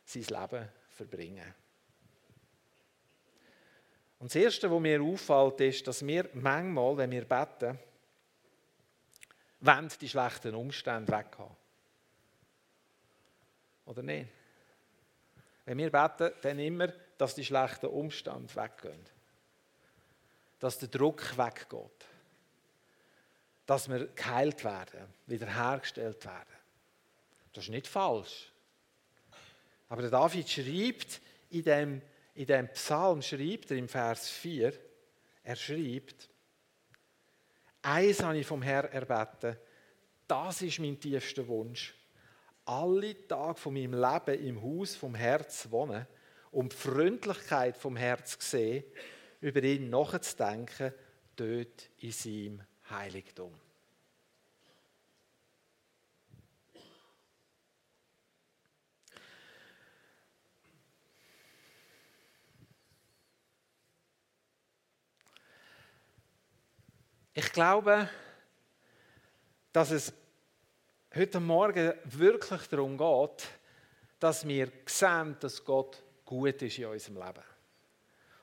sein 0.05 0.23
Leben 0.25 0.69
verbringen. 0.89 1.55
Und 4.19 4.31
das 4.31 4.37
Erste, 4.37 4.71
was 4.71 4.81
mir 4.81 5.03
auffällt, 5.03 5.61
ist, 5.61 5.87
dass 5.87 6.07
wir 6.07 6.29
manchmal, 6.35 6.97
wenn 6.97 7.11
wir 7.11 7.25
beten, 7.27 7.79
die 10.01 10.09
schlechten 10.09 10.55
Umstände 10.55 11.13
weghaben. 11.13 11.57
Oder 13.87 14.03
nicht? 14.03 14.29
Wenn 15.65 15.79
wir 15.79 15.91
beten, 15.91 16.33
dann 16.43 16.59
immer, 16.59 16.89
dass 17.19 17.35
die 17.35 17.45
schlechten 17.45 17.87
Umstände 17.87 18.55
weggehen. 18.55 19.07
Dass 20.59 20.79
der 20.79 20.89
Druck 20.89 21.37
weggeht. 21.37 22.07
Dass 23.67 23.89
wir 23.89 24.07
geheilt 24.09 24.63
werden, 24.65 25.07
wiederhergestellt 25.27 26.25
werden. 26.25 26.55
Das 27.53 27.65
ist 27.65 27.71
nicht 27.71 27.87
falsch. 27.87 28.53
Aber 29.89 30.03
der 30.03 30.11
David 30.11 30.49
schreibt 30.49 31.21
in 31.51 31.63
dem, 31.63 32.03
in 32.35 32.47
dem 32.47 32.69
Psalm, 32.73 33.23
schreibt 33.23 33.71
er 33.71 33.77
im 33.77 33.89
Vers 33.89 34.29
4, 34.29 34.73
er 35.45 35.57
schreibt, 35.57 36.29
eins 37.83 38.23
habe 38.23 38.39
ich 38.39 38.47
vom 38.47 38.63
Herrn 38.63 38.91
erbeten, 38.91 39.57
das 40.27 40.63
ist 40.63 40.79
mein 40.79 40.99
tiefster 40.99 41.47
Wunsch 41.47 41.95
alle 42.65 43.27
Tage 43.27 43.59
von 43.59 43.75
meinem 43.75 43.95
Leben 43.95 44.45
im 44.45 44.63
Haus 44.63 44.97
vom 44.97 45.15
Herz 45.15 45.71
wohnen, 45.71 46.07
um 46.51 46.69
die 46.69 46.77
Freundlichkeit 46.77 47.77
vom 47.77 47.97
Herz 47.97 48.37
sehen, 48.41 48.85
über 49.41 49.63
ihn 49.63 49.91
nachzudenken, 49.91 50.93
dort 51.37 51.91
in 51.99 52.13
seinem 52.13 52.63
Heiligtum. 52.89 53.53
Ich 67.37 67.51
glaube, 67.53 68.09
dass 69.73 69.91
es 69.91 70.13
heute 71.17 71.39
Morgen 71.39 71.95
wirklich 72.05 72.67
darum 72.67 72.99
geht, 72.99 73.49
dass 74.19 74.47
wir 74.47 74.69
sehen, 74.87 75.37
dass 75.39 75.65
Gott 75.65 76.03
gut 76.25 76.61
ist 76.61 76.79
in 76.79 76.87
unserem 76.87 77.17
Leben. 77.17 77.45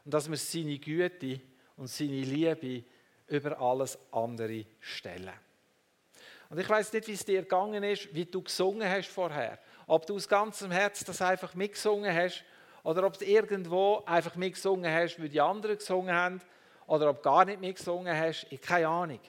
Und 0.06 0.14
dass 0.14 0.30
wir 0.30 0.38
seine 0.38 0.80
Güte 0.80 1.42
und 1.76 1.88
seine 1.88 2.22
Liebe 2.22 2.84
über 3.28 3.60
alles 3.60 3.98
andere 4.12 4.66
stellen. 4.80 5.34
Und 6.50 6.60
ich 6.60 6.70
weiß 6.70 6.94
nicht, 6.94 7.08
wie 7.08 7.14
es 7.14 7.26
dir 7.26 7.42
gegangen 7.42 7.84
ist, 7.84 8.14
wie 8.14 8.26
du 8.26 8.42
gesungen 8.42 8.88
hast 8.88 9.10
vorher. 9.10 9.60
Ob 9.88 10.06
du 10.06 10.16
aus 10.16 10.28
ganzem 10.28 10.72
Herzen 10.72 11.06
das 11.06 11.22
einfach 11.22 11.54
mitgesungen 11.56 12.14
hast 12.14 12.44
oder 12.84 13.06
ob 13.06 13.18
du 13.18 13.26
irgendwo 13.26 14.04
einfach 14.06 14.36
mitgesungen 14.36 14.92
hast, 14.92 15.22
wie 15.22 15.30
die 15.30 15.42
anderen 15.42 15.78
gesungen 15.78 16.14
haben 16.14 16.42
oder 16.88 17.10
ob 17.10 17.18
du 17.18 17.24
gar 17.24 17.46
nicht 17.46 17.60
mitgesungen 17.60 18.18
hast, 18.18 18.48
ich 18.50 18.62
keine 18.62 18.88
Ahnung. 18.88 19.20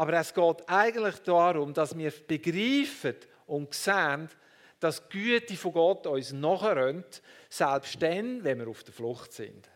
Aber 0.00 0.14
es 0.14 0.32
geht 0.32 0.66
eigentlich 0.66 1.16
darum, 1.24 1.74
dass 1.74 1.94
wir 1.94 2.10
begreifen 2.10 3.16
und 3.46 3.74
sehen, 3.74 4.30
dass 4.78 5.06
die 5.06 5.18
Güte 5.18 5.56
von 5.58 5.74
Gott 5.74 6.06
uns 6.06 6.32
nachrennt, 6.32 7.20
selbst 7.50 8.00
dann, 8.00 8.42
wenn 8.42 8.60
wir 8.60 8.68
auf 8.68 8.82
der 8.82 8.94
Flucht 8.94 9.30
sind. 9.34 9.68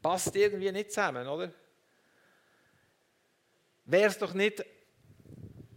Passt 0.00 0.36
irgendwie 0.36 0.70
nicht 0.70 0.92
zusammen, 0.92 1.26
oder? 1.26 1.52
Wäre 3.86 4.08
es 4.08 4.18
doch 4.18 4.34
nicht 4.34 4.64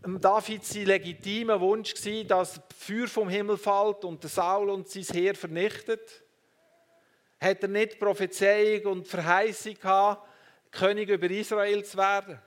David 0.03 0.63
sein 0.63 0.85
legitimer 0.85 1.59
Wunsch 1.59 1.95
gewesen, 1.95 2.27
dass 2.27 2.61
Feuer 2.77 3.07
vom 3.07 3.27
Himmel 3.27 3.57
fällt 3.57 4.05
und 4.05 4.21
der 4.21 4.29
Saul 4.29 4.69
und 4.69 4.87
sein 4.87 5.05
Heer 5.05 5.33
vernichtet? 5.33 6.21
Hat 7.39 7.63
er 7.63 7.69
nicht 7.69 7.97
Prophezeiung 7.97 8.85
und 8.85 9.07
Verheißung 9.07 9.73
gehabt, 9.73 10.29
König 10.69 11.09
über 11.09 11.27
Israel 11.27 11.83
zu 11.83 11.97
werden? 11.97 12.39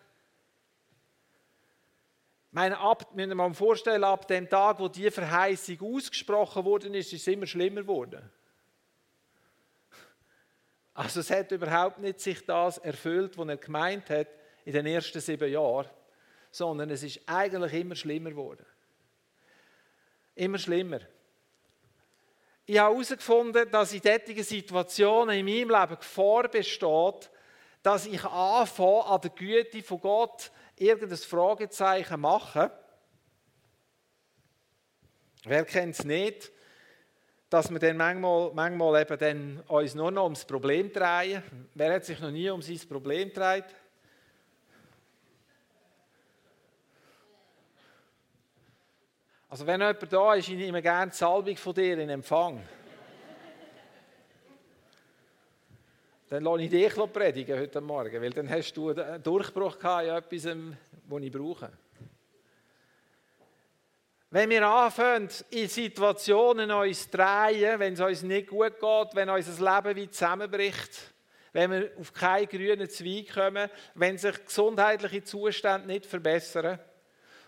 Meine, 2.54 2.78
ab, 2.78 3.14
müssen 3.14 3.30
wir 3.30 3.34
mal 3.34 3.52
vorstellen, 3.52 4.04
ab 4.04 4.28
dem 4.28 4.49
Tag, 4.49 4.78
wo 4.78 4.88
die 4.88 5.11
Verheißung 5.11 5.78
ausgesprochen 5.80 6.64
worden 6.64 6.94
ist, 6.94 7.12
ist 7.12 7.23
es 7.23 7.26
immer 7.26 7.46
schlimmer 7.46 7.82
geworden. 7.82 8.30
Also 10.94 11.20
es 11.20 11.30
hat 11.30 11.50
überhaupt 11.50 11.99
nicht 11.99 12.20
sich 12.20 12.46
das 12.46 12.78
erfüllt, 12.78 13.37
was 13.37 13.49
er 13.49 13.56
gemeint 13.56 14.08
hat 14.08 14.28
in 14.64 14.73
den 14.73 14.87
ersten 14.87 15.20
sieben 15.20 15.50
Jahren, 15.50 15.90
sondern 16.52 16.90
es 16.90 17.02
ist 17.02 17.20
eigentlich 17.26 17.73
immer 17.73 17.96
schlimmer 17.96 18.30
geworden. 18.30 18.64
Immer 20.37 20.58
schlimmer. 20.58 21.00
Ich 22.66 22.78
habe 22.78 22.94
herausgefunden, 22.94 23.68
dass 23.70 23.92
in 23.92 24.00
solchen 24.00 24.42
Situationen 24.44 25.38
in 25.38 25.44
meinem 25.44 25.80
Leben 25.80 25.99
Gefahr 25.99 26.49
besteht, 26.49 27.30
dass 27.82 28.06
ich 28.06 28.25
anfange, 28.25 29.04
an 29.04 29.20
der 29.20 29.30
Güte 29.30 29.82
von 29.82 30.00
Gott 30.00 30.50
irgendein 30.76 31.19
Fragezeichen 31.19 32.21
machen. 32.21 32.71
Wer 35.45 35.64
kennt 35.64 35.95
es 35.95 36.04
nicht, 36.04 36.50
dass 37.50 37.71
wir 37.71 37.78
dann 37.78 37.97
manchmal, 37.97 38.52
manchmal 38.54 39.02
eben 39.02 39.19
dann 39.19 39.61
uns 39.69 39.95
nur 39.95 40.11
noch 40.11 40.25
ums 40.25 40.45
Problem 40.45 40.93
drehen? 40.93 41.43
Wer 41.75 41.95
hat 41.95 42.04
sich 42.04 42.19
noch 42.19 42.31
nie 42.31 42.49
um 42.50 42.62
sein 42.62 42.81
Problem 42.88 43.28
gedreht? 43.28 43.66
Also 49.49 49.66
wenn 49.66 49.81
jemand 49.81 50.12
da 50.12 50.35
ist, 50.35 50.49
ich 50.49 50.57
nehme 50.57 50.83
gerne 50.83 51.12
die 51.12 51.16
Salbung 51.16 51.57
von 51.57 51.75
dir 51.75 51.97
in 51.99 52.09
Empfang. 52.09 52.61
Dann 56.28 56.43
lasse 56.43 56.62
ich 56.62 56.71
dich 56.71 56.95
predigen 57.12 57.61
heute 57.61 57.81
Morgen, 57.81 58.23
weil 58.23 58.31
dann 58.31 58.49
hast 58.49 58.73
du 58.75 58.90
einen 58.90 59.23
Durchbruch 59.23 59.78
gehabt 59.78 60.33
in 60.33 60.40
etwas, 60.40 60.57
was 61.07 61.23
ich 61.23 61.33
brauche. 61.33 61.71
Wenn 64.31 64.50
wir 64.50 64.66
anfangen, 64.66 65.28
in 65.50 65.69
Situationen 65.69 66.71
uns 66.71 67.09
drehen, 67.09 67.78
wenn 67.78 67.93
es 67.93 68.00
uns 68.00 68.23
nicht 68.23 68.49
gut 68.49 68.81
geht, 68.81 69.14
wenn 69.14 69.28
unser 69.28 69.75
Leben 69.75 69.97
wie 69.97 70.11
zusammenbricht, 70.11 71.14
wenn 71.52 71.71
wir 71.71 71.90
auf 72.00 72.12
keinen 72.12 72.49
grünen 72.49 72.88
Zweig 72.88 73.33
kommen, 73.33 73.71
wenn 73.95 74.19
sich 74.19 74.45
gesundheitliche 74.45 75.23
Zustände 75.23 75.87
nicht 75.87 76.07
verbessern. 76.07 76.81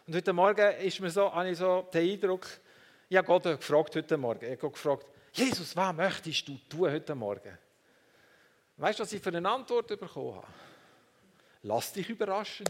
Und 0.06 0.14
heute 0.14 0.32
Morgen 0.32 0.76
ist 0.76 1.00
mir 1.00 1.10
so, 1.10 1.34
habe 1.34 1.50
ich 1.50 1.58
so 1.58 1.88
den 1.92 2.08
Eindruck, 2.08 2.46
ich 3.08 3.16
habe 3.16 3.26
Gott 3.26 3.42
gefragt 3.42 3.96
heute 3.96 4.16
Morgen, 4.16 4.44
ich 4.44 4.62
habe 4.62 4.70
gefragt, 4.70 5.06
Jesus, 5.32 5.74
was 5.74 5.92
möchtest 5.92 6.46
du 6.46 6.56
tun 6.68 6.92
heute 6.92 7.14
Morgen? 7.16 7.58
Weißt 8.78 8.98
du, 8.98 9.04
was 9.04 9.12
ich 9.12 9.22
für 9.22 9.30
eine 9.30 9.48
Antwort 9.48 9.86
bekommen 9.86 10.36
habe? 10.36 10.46
Lass 11.62 11.92
dich 11.92 12.10
überraschen. 12.10 12.66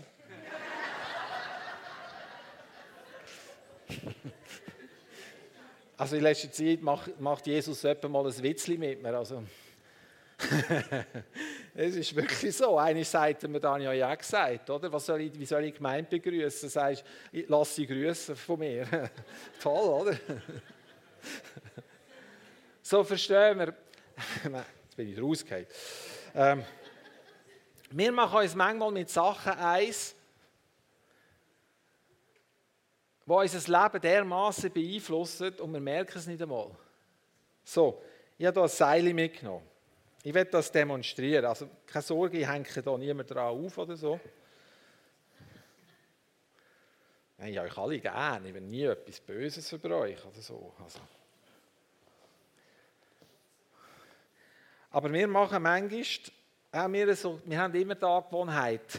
Also 5.98 6.16
in 6.16 6.22
letzter 6.22 6.52
Zeit 6.52 6.82
macht, 6.82 7.46
Jesus 7.46 7.82
etwa 7.84 8.08
mal 8.08 8.26
ein 8.26 8.42
Witzli 8.42 8.76
mit 8.76 9.02
mir. 9.02 9.14
Also. 9.14 9.42
es 11.74 11.96
ist 11.96 12.14
wirklich 12.14 12.54
so. 12.54 12.78
Eine 12.78 13.04
Seite 13.04 13.48
mir 13.48 13.60
dann 13.60 13.80
ja 13.80 14.14
gesagt, 14.14 14.68
oder? 14.68 14.92
Was 14.92 15.06
soll 15.06 15.22
ich, 15.22 15.38
wie 15.38 15.46
soll 15.46 15.64
ich 15.64 15.72
die 15.72 15.78
Gemeinde 15.78 16.10
begrüßen? 16.10 16.68
Sagst 16.68 17.04
lass 17.32 17.74
sie 17.74 17.86
grüßen 17.86 18.36
von 18.36 18.58
mir. 18.58 18.86
Toll, 19.60 19.88
oder? 19.88 20.14
so 22.82 23.02
verstehen 23.02 23.58
wir. 23.58 23.74
Jetzt 24.96 25.04
bin 25.04 25.12
ich 25.12 25.22
rausgefallen. 25.22 25.66
Ähm, 26.34 26.64
wir 27.90 28.12
machen 28.12 28.38
uns 28.38 28.54
manchmal 28.54 28.92
mit 28.92 29.10
Sachen 29.10 29.52
eins, 29.52 30.14
die 33.26 33.30
unser 33.30 33.82
Leben 33.82 34.00
dermaßen 34.00 34.72
beeinflussen 34.72 35.52
und 35.58 35.72
wir 35.74 35.80
merken 35.80 36.16
es 36.16 36.26
nicht 36.26 36.40
einmal. 36.40 36.70
So, 37.62 38.02
ich 38.38 38.46
habe 38.46 38.54
hier 38.54 38.62
ein 38.62 38.68
Seil 38.70 39.12
mitgenommen. 39.12 39.66
Ich 40.22 40.32
werde 40.32 40.50
das 40.50 40.72
demonstrieren. 40.72 41.44
Also 41.44 41.68
keine 41.86 42.02
Sorge, 42.02 42.38
ich 42.38 42.48
hänge 42.48 42.66
hier 42.66 42.98
niemand 42.98 43.30
dran 43.30 43.48
auf 43.48 43.76
oder 43.76 43.96
so. 43.96 44.18
Ich 47.38 47.58
habe 47.58 47.68
euch 47.68 47.76
alle 47.76 48.00
gerne, 48.00 48.48
ich 48.48 48.54
will 48.54 48.62
nie 48.62 48.84
etwas 48.84 49.20
Böses 49.20 49.70
über 49.72 49.98
euch 49.98 50.24
oder 50.24 50.40
so. 50.40 50.72
Also. 50.82 51.00
Aber 54.96 55.12
wir 55.12 55.28
machen 55.28 55.62
manchmal, 55.62 56.02
auch 56.72 56.90
wir, 56.90 57.14
so, 57.14 57.38
wir 57.44 57.58
haben 57.58 57.74
immer 57.74 57.96
die 57.96 58.06
Angewohnheit, 58.06 58.98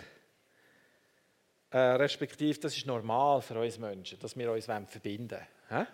äh, 1.72 1.80
respektive 1.80 2.60
das 2.60 2.78
ist 2.78 2.86
normal 2.86 3.42
für 3.42 3.60
uns 3.60 3.80
Menschen, 3.80 4.20
dass 4.20 4.38
wir 4.38 4.52
uns 4.52 4.66
verbinden 4.66 5.40
wollen. 5.72 5.88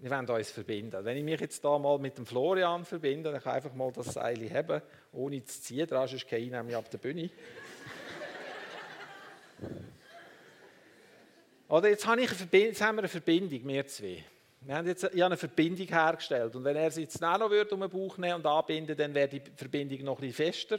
Wir 0.00 0.10
wollen 0.10 0.30
uns 0.30 0.50
verbinden. 0.50 1.04
Wenn 1.04 1.18
ich 1.18 1.24
mich 1.24 1.40
jetzt 1.40 1.62
da 1.62 1.78
mal 1.78 1.98
mit 1.98 2.16
dem 2.16 2.24
Florian 2.24 2.86
verbinde, 2.86 3.32
dann 3.32 3.42
kann 3.42 3.58
ich 3.58 3.64
einfach 3.64 3.76
mal 3.76 3.92
das 3.92 4.14
Seil 4.14 4.50
haben, 4.50 4.80
ohne 5.12 5.44
zu 5.44 5.60
ziehen, 5.60 5.86
dran, 5.86 6.08
gehe 6.08 6.38
ich 6.38 6.50
nämlich 6.50 6.74
ab 6.74 6.90
der 6.90 6.96
Bühne. 6.96 7.28
Oder 11.68 11.90
jetzt, 11.90 12.06
habe 12.06 12.22
ich 12.22 12.30
eine 12.30 12.62
jetzt 12.62 12.80
haben 12.80 12.96
wir 12.96 13.00
eine 13.00 13.08
Verbindung, 13.08 13.68
wir 13.68 13.86
zwei. 13.86 14.24
Wir 14.66 14.74
haben 14.74 14.88
jetzt 14.88 15.04
eine 15.14 15.36
Verbindung 15.36 15.86
hergestellt. 15.86 16.56
Und 16.56 16.64
wenn 16.64 16.74
er 16.74 16.90
sie 16.90 17.02
jetzt 17.02 17.20
noch 17.20 17.50
würde 17.50 17.72
um 17.72 17.82
den 17.82 17.88
Bauch 17.90 18.18
nehmen 18.18 18.34
und 18.34 18.46
anbinden, 18.46 18.96
dann 18.96 19.14
wäre 19.14 19.28
die 19.28 19.40
Verbindung 19.54 20.02
noch 20.02 20.20
ein 20.20 20.32
fester. 20.32 20.78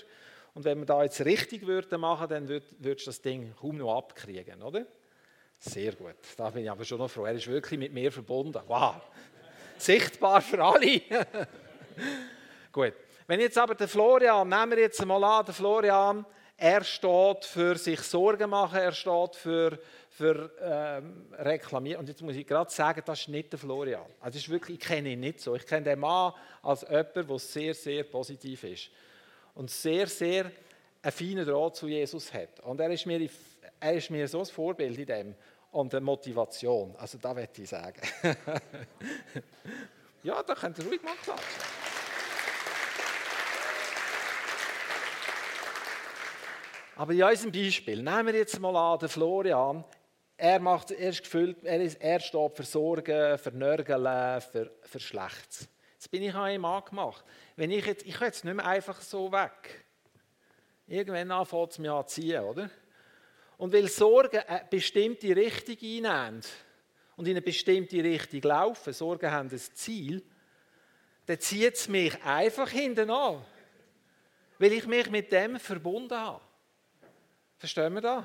Und 0.53 0.65
wenn 0.65 0.79
wir 0.79 0.86
da 0.86 1.03
jetzt 1.03 1.24
richtig 1.24 1.65
würden 1.65 2.01
machen, 2.01 2.27
dann 2.27 2.50
würdest 2.50 2.82
du 2.82 3.10
das 3.10 3.22
Ding 3.22 3.56
kaum 3.56 3.77
noch 3.77 3.98
abkriegen, 3.98 4.62
oder? 4.62 4.86
Sehr 5.58 5.94
gut. 5.94 6.17
Da 6.36 6.50
bin 6.50 6.63
ich 6.63 6.70
aber 6.70 6.84
schon 6.84 6.98
noch 6.98 7.10
froh. 7.10 7.24
Er 7.24 7.34
ist 7.36 7.48
wirklich 7.48 7.79
mit 7.79 7.94
mir 7.94 8.12
verbunden. 8.12 8.60
Wow. 8.67 8.96
Sichtbar 9.77 10.41
für 10.41 10.62
alle. 10.62 11.01
gut. 12.74 12.94
Wenn 13.25 13.39
jetzt 13.39 13.58
aber 13.58 13.75
der 13.75 13.88
Florian, 13.88 14.50
nehmen 14.50 14.72
wir 14.72 14.79
jetzt 14.79 15.06
mal 15.06 15.24
an, 15.24 15.46
der 15.46 15.53
Florian, 15.53 16.25
er 16.58 16.84
steht 16.84 17.46
für 17.46 17.77
sich 17.77 18.01
Sorgen 18.01 18.50
machen, 18.50 18.79
er 18.79 18.91
steht 18.91 19.36
für, 19.36 19.79
für 20.17 20.51
ähm, 20.59 21.27
reklamieren. 21.38 22.00
Und 22.00 22.09
jetzt 22.09 22.24
muss 22.24 22.36
ich 22.36 22.47
gerade 22.47 22.71
sagen, 22.71 23.03
das 23.05 23.19
ist 23.19 23.27
nicht 23.27 23.51
der 23.51 23.59
Florian. 23.59 24.07
Also 24.19 24.39
ist 24.39 24.50
wirklich, 24.50 24.79
ich 24.79 24.83
kenne 24.83 25.09
ihn 25.09 25.19
nicht 25.19 25.39
so. 25.39 25.53
Ich 25.53 25.63
kenne 25.63 25.83
den 25.83 26.00
Mann 26.00 26.33
als 26.63 26.81
jemand, 26.81 27.15
der 27.15 27.38
sehr, 27.38 27.75
sehr 27.75 28.03
positiv 28.03 28.63
ist. 28.63 28.89
Und 29.53 29.69
sehr, 29.69 30.07
sehr 30.07 30.51
einen 31.03 31.12
feinen 31.12 31.45
Draht 31.45 31.75
zu 31.75 31.88
Jesus 31.88 32.33
hat. 32.33 32.59
Und 32.62 32.79
er 32.79 32.89
ist 32.89 33.05
mir, 33.05 33.29
er 33.79 33.93
ist 33.93 34.09
mir 34.09 34.27
so 34.27 34.39
ein 34.39 34.47
Vorbild 34.47 34.97
in 34.97 35.05
dem. 35.05 35.36
Und 35.71 35.93
eine 35.93 36.03
Motivation. 36.03 36.95
Also 36.97 37.19
da 37.19 37.36
möchte 37.36 37.62
ich 37.62 37.69
sagen. 37.69 38.01
ja, 40.24 40.41
da 40.41 40.55
könnt 40.55 40.79
ihr 40.79 40.86
ruhig 40.86 41.03
mal 41.03 41.13
klatschen. 41.21 41.62
Aber 46.95 47.13
in 47.13 47.21
unserem 47.21 47.51
Beispiel, 47.51 48.01
nehmen 48.01 48.25
wir 48.25 48.34
jetzt 48.34 48.60
mal 48.60 48.75
an, 48.75 48.97
den 48.97 49.10
Florian, 49.10 49.86
er, 50.38 50.60
macht, 50.60 50.91
er 50.91 51.10
ist 51.10 51.34
er, 51.34 51.82
ist, 51.82 52.00
er 52.00 52.19
steht 52.19 52.56
für 52.56 52.63
Sorgen, 52.63 53.38
für 53.39 53.52
Nörgeln, 53.52 54.41
für, 54.41 54.71
für 54.84 55.00
Schlechtes. 55.00 55.67
Jetzt 55.93 56.12
bin 56.12 56.21
ich 56.21 56.34
an 56.34 56.52
ihm 56.52 56.63
angemacht. 56.63 57.26
Wenn 57.56 57.71
ich 57.71 57.86
jetzt, 57.86 58.06
ich 58.06 58.13
kann 58.13 58.28
jetzt 58.28 58.45
nicht 58.45 58.54
mehr 58.54 58.65
einfach 58.65 59.02
so 59.02 59.32
weg. 59.32 59.84
Irgendwann 60.86 61.45
fängt 61.45 61.71
es 61.71 61.80
mir 61.80 61.91
an 61.91 62.08
zu 62.08 62.21
ziehen, 62.21 62.41
oder? 62.43 62.69
Und 63.58 63.73
weil 63.73 63.88
Sorgen 63.88 64.38
eine 64.38 64.67
bestimmte 64.69 65.36
Richtung 65.36 65.76
einnehmen 65.82 66.43
und 67.15 67.28
in 67.28 67.32
eine 67.32 67.41
bestimmte 67.41 68.04
Richtung 68.04 68.41
laufen, 68.41 68.93
Sorgen 68.93 69.32
haben 69.32 69.50
ein 69.50 69.58
Ziel, 69.58 70.23
dann 71.26 71.39
zieht 71.39 71.73
es 71.73 71.88
mich 71.88 72.23
einfach 72.23 72.69
hinten 72.69 73.10
an. 73.10 73.43
Weil 74.60 74.73
ich 74.73 74.86
mich 74.86 75.10
mit 75.10 75.32
dem 75.32 75.60
verbunden 75.60 76.15
habe. 76.15 76.41
Verstehen 77.58 77.95
wir 77.95 78.02
das? 78.02 78.23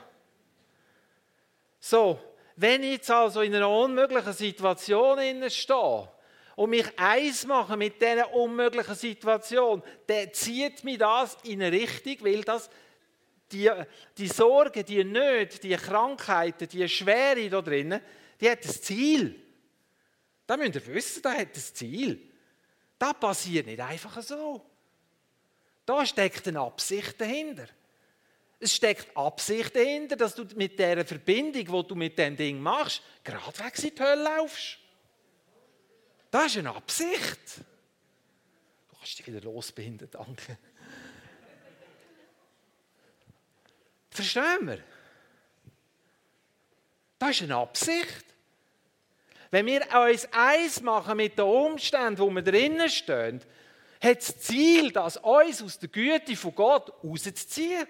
So, 1.85 2.17
wenn 2.55 2.85
ich 2.85 2.93
jetzt 2.93 3.11
also 3.11 3.41
in 3.41 3.53
einer 3.57 3.69
unmöglichen 3.69 4.33
Situation 4.33 5.19
stehe 5.51 6.09
und 6.55 6.71
mich 6.71 6.87
eins 6.97 7.45
mache 7.45 7.77
mit 7.77 8.01
dieser 8.01 8.33
unmöglichen 8.33 8.95
Situation, 8.95 9.83
dann 10.07 10.33
zieht 10.33 10.85
mich 10.85 10.99
das 10.99 11.37
in 11.43 11.61
eine 11.61 11.73
Richtung, 11.73 12.19
weil 12.21 12.43
das 12.43 12.71
die, 13.51 13.69
die 14.17 14.29
Sorgen, 14.29 14.85
die 14.85 15.03
Nöte, 15.03 15.59
die 15.59 15.75
Krankheiten, 15.75 16.69
die 16.69 16.89
Schwere 16.89 17.51
da 17.51 17.61
drinnen, 17.61 18.01
die 18.41 18.49
hat 18.49 18.65
ein 18.65 18.71
Ziel. 18.71 19.43
Da 20.47 20.57
müsst 20.57 20.77
ihr 20.77 20.87
wissen, 20.87 21.23
da 21.23 21.33
hat 21.33 21.49
ein 21.49 21.55
Ziel. 21.55 22.31
Das 22.97 23.15
passiert 23.15 23.67
nicht 23.67 23.81
einfach 23.81 24.23
so. 24.23 24.65
Da 25.85 26.07
steckt 26.07 26.47
eine 26.47 26.61
Absicht 26.61 27.21
dahinter. 27.21 27.67
Es 28.65 28.77
steckt 28.77 29.17
Absicht 29.17 29.75
dahinter, 29.75 30.15
dass 30.15 30.37
du 30.37 30.45
mit 30.55 30.79
dieser 30.79 31.05
Verbindung, 31.05 31.83
die 31.83 31.89
du 31.89 31.95
mit 31.97 32.17
dem 32.17 32.37
Ding 32.37 32.61
machst, 32.61 33.03
geradewegs 33.25 33.83
in 33.83 33.93
die 33.93 34.01
Hölle 34.01 34.23
laufst. 34.23 34.79
Das 36.31 36.47
ist 36.47 36.59
eine 36.59 36.73
Absicht. 36.73 37.41
Du 38.89 38.97
kannst 38.97 39.19
dich 39.19 39.27
wieder 39.27 39.41
losbinden, 39.41 40.09
danke. 40.09 40.59
Verstehen 44.11 44.69
wir? 44.69 44.79
Das 47.19 47.31
ist 47.31 47.43
eine 47.43 47.57
Absicht. 47.57 48.27
Wenn 49.51 49.67
wir 49.67 49.83
uns 50.09 50.29
eins 50.31 50.81
machen 50.83 51.17
mit 51.17 51.37
den 51.37 51.47
Umständen, 51.47 52.21
wo 52.21 52.31
wir 52.31 52.43
drinnen 52.43 52.89
stehen, 52.89 53.43
hat 54.01 54.19
das 54.19 54.39
Ziel, 54.39 54.93
das 54.93 55.17
uns 55.17 55.61
aus 55.63 55.81
der 55.81 55.89
Güte 55.89 56.37
von 56.37 56.55
Gott 56.55 56.93
rauszuziehen. 57.03 57.89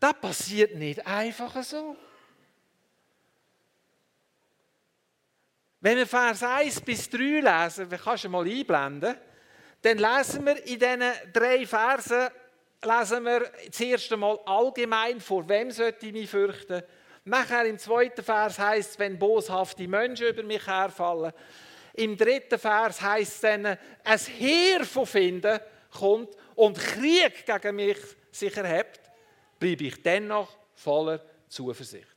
Das 0.00 0.14
passiert 0.14 0.74
nicht 0.76 1.06
einfach 1.06 1.62
so. 1.62 1.94
Wenn 5.82 5.98
wir 5.98 6.06
Vers 6.06 6.42
1 6.42 6.80
bis 6.80 7.08
3 7.10 7.18
lesen, 7.40 7.88
kannst 8.02 8.24
du 8.24 8.28
mal 8.30 8.46
einblenden, 8.46 9.16
dann 9.82 9.98
lesen 9.98 10.44
wir 10.44 10.56
in 10.66 10.78
diesen 10.78 11.32
drei 11.32 11.66
Versen, 11.66 12.28
lesen 12.82 13.24
wir 13.24 13.50
zuerst 13.70 14.12
einmal 14.12 14.38
allgemein, 14.46 15.20
vor 15.20 15.46
wem 15.48 15.70
sollte 15.70 16.06
ich 16.06 16.12
mich 16.12 16.30
fürchten. 16.30 16.82
Nachher 17.24 17.66
im 17.66 17.78
zweiten 17.78 18.22
Vers 18.22 18.58
heißt 18.58 18.90
es, 18.92 18.98
wenn 18.98 19.18
boshafte 19.18 19.86
Menschen 19.86 20.28
über 20.28 20.42
mich 20.42 20.66
herfallen. 20.66 21.32
Im 21.94 22.16
dritten 22.16 22.58
Vers 22.58 23.00
heißt 23.00 23.34
es 23.34 23.40
dann, 23.40 23.66
ein 23.66 24.18
Heer 24.18 24.84
von 24.84 25.06
Finden 25.06 25.60
kommt 25.90 26.34
und 26.54 26.78
Krieg 26.78 27.44
gegen 27.44 27.76
mich 27.76 27.98
sich 28.30 28.56
erhebt 28.56 29.09
bleibe 29.60 29.84
ich 29.84 30.02
dennoch 30.02 30.58
voller 30.74 31.24
Zuversicht. 31.48 32.08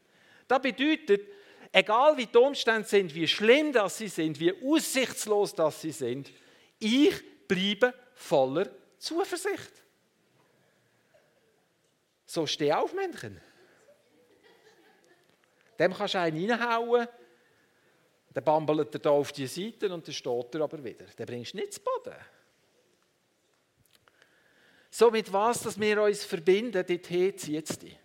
Das 0.47 0.61
bedeutet, 0.61 1.27
egal 1.71 2.17
wie 2.17 2.25
die 2.25 2.37
Umstände 2.37 2.87
sind, 2.87 3.13
wie 3.13 3.27
schlimm 3.27 3.71
das 3.71 3.97
sie 3.97 4.07
sind, 4.07 4.39
wie 4.39 4.53
aussichtslos 4.63 5.53
das 5.53 5.81
sie 5.81 5.91
sind, 5.91 6.31
ich 6.79 7.47
bleibe 7.47 7.93
voller 8.15 8.69
Zuversicht. 8.97 9.71
So 12.25 12.47
steh 12.47 12.73
auf, 12.73 12.93
Männchen. 12.93 13.39
Dem 15.77 15.93
kannst 15.93 16.13
du 16.13 16.19
einen 16.19 16.49
reinhauen, 16.49 17.07
dann 18.33 18.43
bambelt 18.43 18.95
er 18.95 18.99
da 18.99 19.09
auf 19.11 19.31
die 19.31 19.47
Seite 19.47 19.93
und 19.93 20.07
dann 20.07 20.13
steht 20.13 20.55
er 20.55 20.61
aber 20.61 20.83
wieder. 20.83 21.05
Den 21.05 21.25
bringst 21.25 21.53
du 21.53 21.57
nicht 21.57 21.73
zu 21.73 21.81
Boden. 21.81 22.15
So 24.95 25.09
mit 25.09 25.33
was, 25.33 25.63
dass 25.63 25.79
wir 25.79 26.03
uns 26.03 26.23
verbinden, 26.23 26.85
dorthin 26.85 27.35
zieht 27.35 27.67
es 27.67 27.79
dich. 27.79 27.97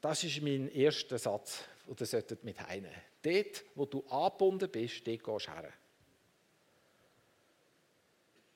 Das 0.00 0.24
ist 0.24 0.40
mein 0.40 0.70
erster 0.70 1.18
Satz, 1.18 1.64
und 1.86 2.00
ihr 2.00 2.06
solltet 2.06 2.42
mit 2.44 2.58
heimnehmen. 2.58 2.96
Dort, 3.20 3.66
wo 3.74 3.84
du 3.84 4.06
angebunden 4.06 4.70
bist, 4.70 5.06
dort 5.06 5.22
gehst 5.22 5.48
du 5.48 5.52
her. 5.52 5.70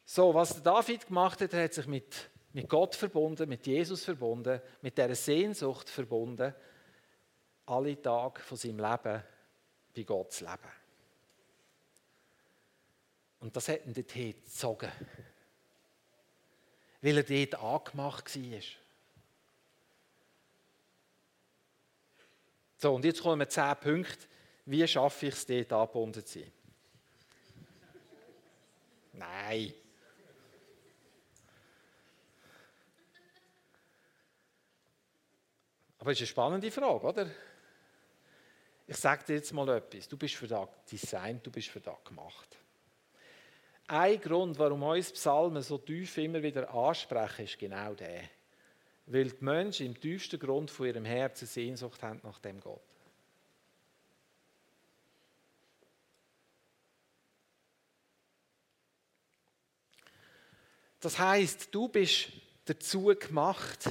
So, 0.07 0.33
was 0.33 0.63
David 0.63 1.09
gemacht 1.09 1.43
hat, 1.43 1.53
er 1.53 1.65
hat 1.65 1.75
sich 1.75 1.87
mit, 1.87 2.31
mit 2.55 2.71
Gott 2.71 2.95
verbunden, 2.95 3.47
mit 3.47 3.67
Jesus 3.67 4.03
verbunden, 4.03 4.63
mit 4.81 4.97
dieser 4.97 5.15
Sehnsucht 5.15 5.91
verbunden, 5.91 6.55
alle 7.67 8.01
Tage 8.01 8.41
von 8.41 8.57
seinem 8.57 8.79
Leben 8.79 9.23
bei 9.95 10.03
Gott 10.05 10.33
zu 10.33 10.45
leben. 10.47 10.73
Und 13.41 13.55
das 13.55 13.69
hat 13.69 13.85
ihn 13.85 13.93
dorthin 13.93 14.33
gezogen. 14.43 14.91
Weil 17.03 17.19
er 17.19 17.25
dort 17.25 17.63
angemacht 17.63 18.37
war. 18.37 18.61
So, 22.79 22.95
und 22.95 23.05
jetzt 23.05 23.23
kommen 23.23 23.49
zehn 23.49 23.77
Punkte. 23.77 24.27
Wie 24.65 24.87
schaffe 24.87 25.27
ich 25.27 25.35
es, 25.35 25.47
dort 25.47 25.73
angebunden 25.73 26.25
zu 26.25 26.39
sein? 26.39 26.53
Nein. 29.13 29.75
Aber 35.99 36.11
es 36.11 36.17
ist 36.17 36.23
eine 36.23 36.27
spannende 36.27 36.71
Frage, 36.71 37.07
oder? 37.07 37.31
Ich 38.87 38.97
sage 38.97 39.25
dir 39.25 39.35
jetzt 39.37 39.53
mal 39.53 39.69
etwas. 39.69 40.09
Du 40.09 40.17
bist 40.17 40.35
für 40.35 40.49
das 40.49 40.69
designt, 40.91 41.47
du 41.47 41.51
bist 41.51 41.69
für 41.69 41.81
das 41.81 42.03
gemacht. 42.05 42.59
Ein 43.93 44.19
Grund, 44.23 44.59
warum 44.59 44.85
uns 44.85 45.13
Psalmen 45.13 45.63
so 45.63 45.77
tief 45.77 46.17
immer 46.17 46.43
wieder 46.43 46.73
ansprechen, 46.73 47.45
ist 47.45 47.59
genau 47.59 47.93
der. 47.93 48.23
Weil 49.05 49.29
die 49.29 49.45
Menschen 49.45 49.85
im 49.85 50.01
tiefsten 50.01 50.41
Grund 50.41 50.71
von 50.71 50.87
ihrem 50.87 51.05
Herzen 51.05 51.47
Sehnsucht 51.47 52.03
haben 52.03 52.19
nach 52.23 52.39
dem 52.39 52.59
Gott. 52.59 52.81
Das 60.99 61.19
heißt, 61.19 61.69
du 61.75 61.89
bist 61.89 62.29
dazu 62.65 63.15
gemacht, 63.15 63.91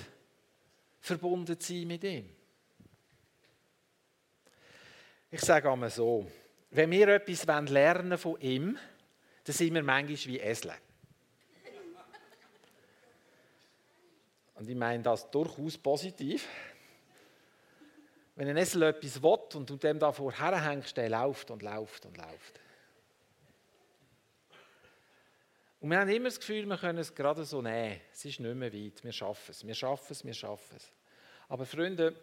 verbunden 0.99 1.59
zu 1.59 1.73
sein 1.73 1.87
mit 1.87 2.03
ihm. 2.03 2.27
Ich 5.29 5.41
sage 5.41 5.69
einmal 5.69 5.91
so, 5.91 6.25
wenn 6.71 6.89
wir 6.89 7.07
etwas 7.09 7.45
lernen 7.45 8.17
von 8.17 8.41
ihm, 8.41 8.79
dann 9.43 9.55
sind 9.55 9.73
wir 9.73 9.83
manchmal 9.83 10.33
wie 10.33 10.39
Esel. 10.39 10.73
Und 14.55 14.69
ich 14.69 14.75
meine 14.75 15.01
das 15.01 15.29
durchaus 15.31 15.77
positiv. 15.77 16.47
Wenn 18.35 18.47
ein 18.47 18.57
Esel 18.57 18.83
etwas 18.83 19.21
will 19.21 19.39
und 19.55 19.69
du 19.69 19.75
dem 19.75 19.97
da 19.97 20.11
vorher 20.11 20.63
hängst, 20.63 20.95
der 20.97 21.09
läuft 21.09 21.49
und 21.51 21.63
läuft 21.63 22.05
und 22.05 22.17
läuft. 22.17 22.59
Und 25.79 25.89
wir 25.89 25.99
haben 25.99 26.09
immer 26.09 26.29
das 26.29 26.39
Gefühl, 26.39 26.67
wir 26.67 26.77
können 26.77 26.99
es 26.99 27.15
gerade 27.15 27.43
so 27.43 27.59
nehmen. 27.59 27.99
Es 28.13 28.23
ist 28.23 28.39
nicht 28.39 28.55
mehr 28.55 28.71
weit. 28.71 29.03
Wir 29.03 29.11
schaffen 29.11 29.49
es, 29.49 29.65
wir 29.65 29.73
schaffen 29.73 30.11
es, 30.11 30.23
wir 30.23 30.33
schaffen 30.35 30.77
es. 30.77 30.93
Aber 31.49 31.65
Freunde, 31.65 32.15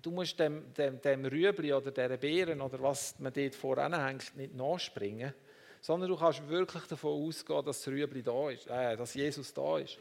du 0.00 0.10
musst 0.10 0.40
dem, 0.40 0.72
dem, 0.72 1.00
dem 1.02 1.26
Rüebli 1.26 1.74
oder 1.74 1.90
der 1.90 2.16
Beeren 2.16 2.62
oder 2.62 2.80
was 2.80 3.18
man 3.18 3.32
dort 3.32 3.54
voranhängt, 3.54 4.34
nicht 4.36 4.54
nachspringen, 4.54 5.34
sondern 5.86 6.10
du 6.10 6.16
kannst 6.16 6.48
wirklich 6.48 6.82
davon 6.86 7.28
ausgehen, 7.28 7.64
dass 7.64 7.78
das 7.78 7.86
Rüebli 7.86 8.20
da 8.20 8.50
ist, 8.50 8.66
äh, 8.66 8.96
dass 8.96 9.14
Jesus 9.14 9.54
da 9.54 9.78
ist. 9.78 9.96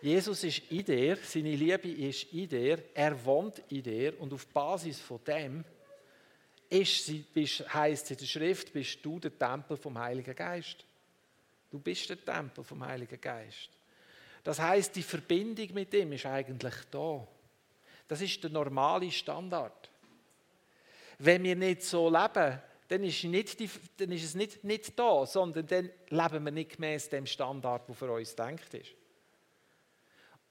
Jesus 0.00 0.44
ist 0.44 0.62
in 0.70 0.82
dir, 0.82 1.18
seine 1.22 1.54
Liebe 1.54 1.90
ist 1.90 2.32
in 2.32 2.48
dir, 2.48 2.82
er 2.94 3.22
wohnt 3.22 3.58
in 3.68 3.82
dir 3.82 4.18
und 4.18 4.32
auf 4.32 4.46
Basis 4.46 4.98
von 4.98 5.20
dem 5.26 5.62
ist, 6.70 7.10
heißt 7.74 8.10
in 8.10 8.16
der 8.16 8.24
Schrift, 8.24 8.72
bist 8.72 9.04
du 9.04 9.20
der 9.20 9.38
Tempel 9.38 9.76
vom 9.76 9.98
Heiligen 9.98 10.34
Geist. 10.34 10.86
Du 11.70 11.78
bist 11.78 12.08
der 12.08 12.24
Tempel 12.24 12.64
vom 12.64 12.82
Heiligen 12.82 13.20
Geist. 13.20 13.68
Das 14.42 14.58
heißt, 14.58 14.96
die 14.96 15.02
Verbindung 15.02 15.74
mit 15.74 15.92
ihm 15.92 16.12
ist 16.12 16.24
eigentlich 16.24 16.76
da. 16.90 17.28
Das 18.06 18.22
ist 18.22 18.42
der 18.42 18.48
normale 18.48 19.10
Standard. 19.10 19.87
Wenn 21.18 21.42
wir 21.42 21.56
nicht 21.56 21.82
so 21.82 22.08
leben, 22.08 22.60
dann 22.88 23.04
ist, 23.04 23.22
die, 23.22 23.70
dann 23.98 24.12
ist 24.12 24.24
es 24.24 24.34
nicht, 24.34 24.64
nicht 24.64 24.98
da, 24.98 25.26
sondern 25.26 25.66
dann 25.66 25.90
leben 26.08 26.44
wir 26.44 26.52
nicht 26.52 26.76
gemäß 26.76 27.08
dem 27.10 27.26
Standard, 27.26 27.86
der 27.86 27.94
für 27.94 28.10
uns 28.10 28.34
denkt 28.34 28.72
ist. 28.74 28.94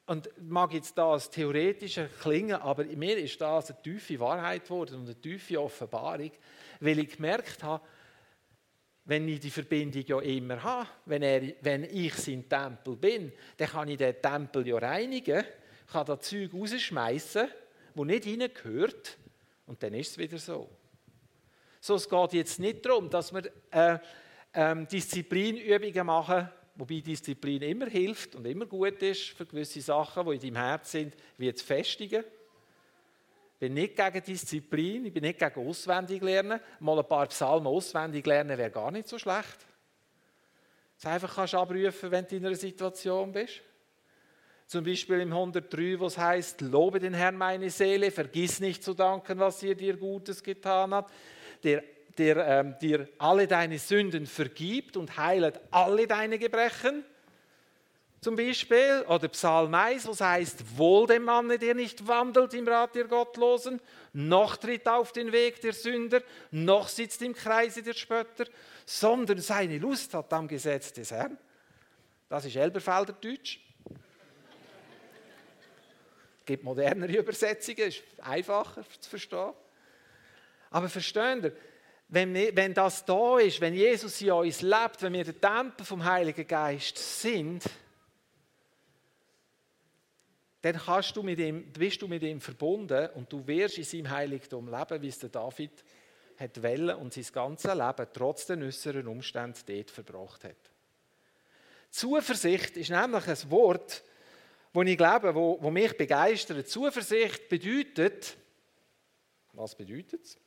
Und 0.06 0.30
mag 0.40 0.72
jetzt 0.74 0.98
das 0.98 1.30
theoretische 1.30 2.10
klingen, 2.22 2.62
aber 2.62 2.86
mir 2.86 3.18
ist 3.18 3.42
das 3.42 3.72
eine 3.72 3.82
tiefe 3.82 4.20
Wahrheit 4.20 4.64
geworden 4.64 5.00
und 5.00 5.06
eine 5.06 5.20
tiefe 5.20 5.60
Offenbarung, 5.60 6.32
weil 6.80 7.00
ich 7.00 7.16
gemerkt 7.16 7.64
habe, 7.64 7.84
wenn 9.04 9.28
ich 9.28 9.40
die 9.40 9.50
Verbindung 9.50 10.04
ja 10.06 10.20
immer 10.20 10.62
habe, 10.64 10.90
wenn, 11.06 11.24
er, 11.24 11.42
wenn 11.62 11.84
ich 11.84 12.14
sein 12.14 12.48
Tempel 12.48 12.96
bin, 12.96 13.32
dann 13.58 13.70
kann 13.70 13.88
ich 13.88 13.98
den 13.98 14.22
Tempel 14.22 14.68
ja 14.68 14.78
reinigen, 14.78 15.44
kann 15.92 16.06
das 16.06 16.22
Zeug 16.22 16.54
rausschmeißen, 16.54 17.48
wo 17.96 18.06
nicht 18.06 18.26
hineingehört, 18.26 19.18
und 19.68 19.84
dann 19.84 19.94
ist 19.94 20.12
es 20.12 20.18
wieder 20.18 20.38
so. 20.38 20.70
So, 21.80 21.96
es 21.96 22.10
geht 22.10 22.34
jetzt 22.34 22.60
nicht 22.60 22.86
darum, 22.86 23.10
dass 23.10 23.32
wir 23.32 23.44
äh, 23.72 24.00
äh, 24.54 24.86
Disziplinübungen 24.86 26.06
machen, 26.06 26.50
wobei 26.76 27.02
Disziplin 27.02 27.62
immer 27.62 27.86
hilft 27.88 28.36
und 28.36 28.46
immer 28.46 28.66
gut 28.66 29.02
ist 29.02 29.30
für 29.30 29.46
gewisse 29.46 29.82
Sachen, 29.82 30.26
die 30.26 30.36
in 30.36 30.42
deinem 30.42 30.56
Herz 30.56 30.92
sind, 30.92 31.16
wie 31.38 31.54
zu 31.54 31.64
festigen. 31.66 32.24
Ich 33.54 33.60
bin 33.60 33.74
nicht 33.74 33.96
gegen 33.96 34.24
Disziplin, 34.24 35.06
ich 35.06 35.14
bin 35.14 35.24
nicht 35.24 35.40
gegen 35.40 35.68
auswendig 35.68 36.22
lernen. 36.22 36.60
Mal 36.80 37.00
ein 37.00 37.08
paar 37.08 37.28
Psalmen 37.28 37.68
auswendig 37.68 38.26
lernen 38.26 38.58
wäre 38.58 38.72
gar 38.72 38.92
nicht 38.92 39.08
so 39.08 39.18
schlecht. 39.18 39.66
Das 40.96 41.12
einfach 41.12 41.36
kannst 41.36 41.56
abrufen, 41.56 42.12
wenn 42.12 42.28
du 42.28 42.36
in 42.36 42.46
einer 42.46 42.56
Situation 42.56 43.32
bist. 43.32 43.62
Zum 44.68 44.84
Beispiel 44.84 45.22
im 45.22 45.32
103, 45.32 46.00
wo 46.00 46.06
es 46.06 46.18
heißt, 46.18 46.62
lobe 46.62 47.00
den 47.00 47.14
Herrn 47.14 47.38
meine 47.38 47.70
Seele, 47.70 48.12
vergiss 48.12 48.60
nicht 48.60 48.84
zu 48.84 48.94
danken, 48.94 49.40
was 49.40 49.64
er 49.64 49.76
dir 49.76 49.98
Gutes 49.98 50.44
getan 50.44 50.94
hat. 50.94 51.10
Der 51.64 51.84
der 52.18 52.48
ähm, 52.48 52.76
dir 52.82 53.08
alle 53.18 53.48
deine 53.48 53.80
Sünden 53.80 54.26
vergibt 54.26 54.98
und 54.98 55.18
heilet 55.18 55.60
alle 55.72 56.08
deine 56.08 56.40
Gebrechen. 56.40 57.06
Zum 58.20 58.36
Beispiel, 58.36 59.06
oder 59.08 59.28
Psalm 59.28 59.74
1, 59.74 60.08
was 60.08 60.22
heißt, 60.22 60.78
wohl 60.78 61.06
dem 61.06 61.24
Manne, 61.24 61.60
der 61.60 61.76
nicht 61.76 62.08
wandelt 62.08 62.54
im 62.56 62.68
Rat 62.68 62.96
der 62.96 63.06
Gottlosen, 63.06 63.80
noch 64.14 64.58
tritt 64.58 64.88
auf 64.88 65.12
den 65.12 65.32
Weg 65.32 65.62
der 65.62 65.74
Sünder, 65.74 66.24
noch 66.50 66.88
sitzt 66.88 67.22
im 67.22 67.36
Kreise 67.36 67.84
der 67.84 67.94
Spötter, 67.94 68.46
sondern 68.86 69.38
seine 69.40 69.78
Lust 69.78 70.16
hat 70.16 70.34
am 70.34 70.48
Gesetz 70.48 70.92
des 70.92 71.12
Herrn. 71.12 71.38
Das 72.28 72.44
ist 72.44 72.56
Elberfelder 72.56 73.14
Deutsch. 73.14 73.67
Gibt 76.48 76.64
modernere 76.64 77.12
Übersetzungen, 77.12 77.90
ist 77.90 78.02
einfacher 78.20 78.84
zu 79.02 79.10
verstehen. 79.10 79.52
Aber 80.70 80.88
verstehen 80.88 81.42
Sie, 81.42 81.52
wenn, 82.08 82.34
wenn 82.34 82.74
das 82.74 83.04
da 83.04 83.38
ist, 83.38 83.60
wenn 83.60 83.74
Jesus 83.74 84.22
in 84.22 84.32
uns 84.32 84.62
lebt, 84.62 85.02
wenn 85.02 85.12
wir 85.12 85.26
der 85.26 85.42
Tempel 85.42 85.86
vom 85.86 86.06
Heiligen 86.06 86.48
Geist 86.48 86.98
sind, 86.98 87.66
dann 90.62 90.78
kannst 90.78 91.18
du 91.18 91.22
mit 91.22 91.38
ihm, 91.40 91.70
bist 91.74 92.02
du 92.02 92.08
mit 92.08 92.24
ihm 92.24 92.40
verbunden 92.40 93.10
und 93.16 93.32
du 93.32 93.46
wirst 93.46 93.78
in 93.78 93.84
seinem 93.84 94.10
Heiligtum 94.10 94.70
leben, 94.70 95.02
wie 95.02 95.10
es 95.10 95.20
der 95.20 95.30
David 95.30 95.84
hat 96.38 96.64
wollen 96.64 96.96
und 96.96 97.14
sein 97.14 97.26
ganzes 97.34 97.74
Leben 97.74 98.08
trotz 98.14 98.46
den 98.46 98.64
äußeren 98.64 99.08
Umständen 99.08 99.60
dort 99.66 99.92
verbracht 99.92 100.46
hat. 100.46 100.72
Zuversicht 101.90 102.78
ist 102.78 102.90
nämlich 102.90 103.28
ein 103.28 103.52
Wort, 103.52 104.04
wo 104.78 104.84
ich 104.84 104.96
glaube, 104.96 105.34
wo, 105.34 105.58
wo 105.60 105.72
mich 105.72 105.98
begeistert. 105.98 106.70
Zuversicht 106.70 107.50
bedeutet, 107.50 108.38
was 109.54 109.74
bedeutet 109.74 110.24
es? 110.24 110.38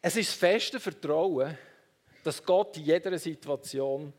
Es 0.00 0.16
ist 0.16 0.30
das 0.30 0.38
feste 0.38 0.80
Vertrauen, 0.80 1.58
dass 2.24 2.42
Gott 2.42 2.78
in 2.78 2.84
jeder 2.84 3.18
Situation 3.18 4.10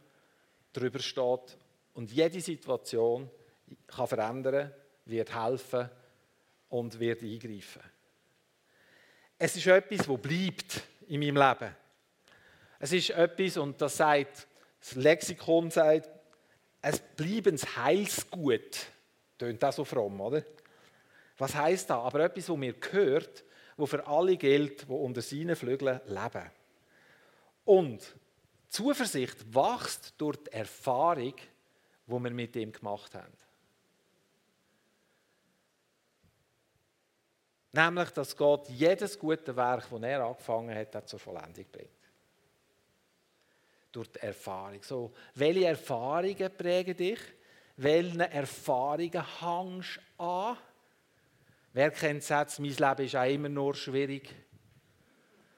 drüber 0.72 1.00
steht 1.00 1.58
und 1.96 2.12
jede 2.12 2.40
Situation 2.40 3.28
kann 3.88 4.08
verändern, 4.08 4.72
wird 5.06 5.34
helfen 5.34 5.90
und 6.70 7.00
wird 7.00 7.24
eingreifen. 7.24 7.82
Es 9.40 9.56
ist 9.56 9.66
etwas, 9.66 10.06
das 10.06 10.22
bleibt 10.22 10.82
in 11.08 11.20
meinem 11.22 11.38
Leben. 11.38 11.76
Es 12.78 12.94
ist 12.94 13.10
etwas, 13.10 13.58
und 13.58 13.82
das 13.82 13.98
sagt, 13.98 14.48
das 14.80 14.94
Lexikon 14.94 15.72
sagt, 15.72 16.21
es 16.82 17.00
bleibens 17.00 17.76
Heilsgut. 17.76 18.88
Tönt 19.38 19.62
das 19.62 19.76
so 19.76 19.86
fromm, 19.86 20.20
oder? 20.22 20.44
Was 21.38 21.56
heißt 21.56 21.90
das? 21.90 21.98
Aber 21.98 22.20
etwas, 22.22 22.50
was 22.50 22.58
mir 22.58 22.74
gehört, 22.74 23.44
wo 23.78 23.86
für 23.86 24.06
alle 24.06 24.38
gilt, 24.38 24.88
die 24.88 24.94
unter 24.94 25.22
seinen 25.22 25.56
Flügeln 25.56 26.02
leben. 26.06 26.52
Und 27.66 28.16
Zuversicht 28.70 29.54
wächst 29.54 30.14
durch 30.18 30.38
die 30.38 30.52
Erfahrung, 30.52 31.36
die 31.36 32.12
wir 32.12 32.32
mit 32.32 32.56
ihm 32.56 32.72
gemacht 32.72 33.14
haben. 33.16 33.34
Nämlich, 37.74 38.10
dass 38.12 38.36
Gott 38.36 38.68
jedes 38.70 39.18
gute 39.18 39.56
Werk, 39.56 39.90
das 39.90 40.02
er 40.02 40.26
angefangen 40.26 40.76
hat, 40.76 41.08
zur 41.08 41.20
Vollendung 41.20 41.66
bringt. 41.72 42.01
Durch 43.92 44.12
die 44.12 44.20
Erfahrung. 44.20 44.82
So, 44.84 45.12
welche 45.36 45.66
Erfahrungen 45.66 46.52
prägen 46.58 46.96
dich? 46.96 47.20
Welchen 47.78 48.22
Erfahrungen 48.22 49.24
hängst 49.40 50.00
du 50.18 50.24
an? 50.24 50.58
Wer 51.74 51.92
kennt 51.92 52.14
den 52.16 52.22
Satz, 52.22 52.60
mein 52.60 52.76
Leben 52.76 53.06
ist 53.06 53.16
auch 53.16 53.26
immer 53.26 53.50
nur 53.50 53.74
schwierig? 53.76 54.34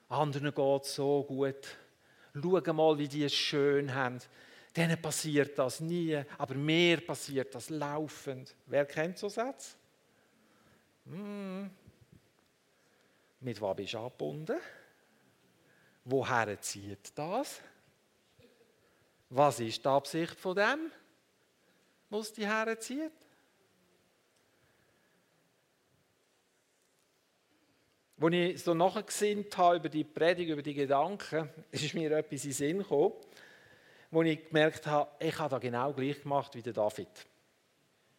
Anderen 0.09 0.53
geht 0.53 0.83
es 0.83 0.95
so 0.95 1.23
gut. 1.23 1.77
Schau 2.35 2.73
mal, 2.73 2.97
wie 2.97 3.07
die 3.07 3.23
es 3.23 3.33
schön 3.33 3.93
haben. 3.93 4.19
Denen 4.75 4.99
passiert 5.01 5.57
das 5.57 5.79
nie, 5.79 6.19
aber 6.37 6.55
mir 6.55 7.05
passiert 7.05 7.53
das 7.53 7.69
laufend. 7.69 8.55
Wer 8.65 8.85
kennt 8.85 9.17
so 9.17 9.29
Sätze? 9.29 9.75
Hm. 11.05 11.69
Mit 13.39 13.61
was 13.61 13.75
bist 13.75 13.93
du 13.93 13.99
angebunden? 13.99 14.57
Woher 16.05 16.59
zieht 16.61 17.11
das? 17.15 17.61
Was 19.35 19.59
ist 19.59 19.83
die 19.83 19.89
Absicht 19.89 20.39
von 20.39 20.55
dem, 20.55 20.91
was 22.11 22.31
die 22.33 22.45
herzieht? 22.45 23.11
Als 28.21 28.33
ich 28.35 28.63
so 28.63 28.75
nachgesinnt 28.75 29.57
habe 29.57 29.77
über 29.77 29.89
die 29.89 30.03
Predigt, 30.03 30.51
über 30.51 30.61
die 30.61 30.75
Gedanken, 30.75 31.49
ist 31.71 31.95
mir 31.95 32.11
etwas 32.11 32.43
in 32.43 32.51
den 32.51 32.53
Sinn 32.53 32.77
gekommen, 32.77 33.13
wo 34.11 34.21
ich 34.21 34.47
gemerkt 34.49 34.85
habe, 34.85 35.09
ich 35.19 35.39
habe 35.39 35.49
da 35.49 35.57
genau 35.57 35.91
gleich 35.93 36.21
gemacht 36.21 36.53
wie 36.53 36.61
der 36.61 36.73
David. 36.73 37.09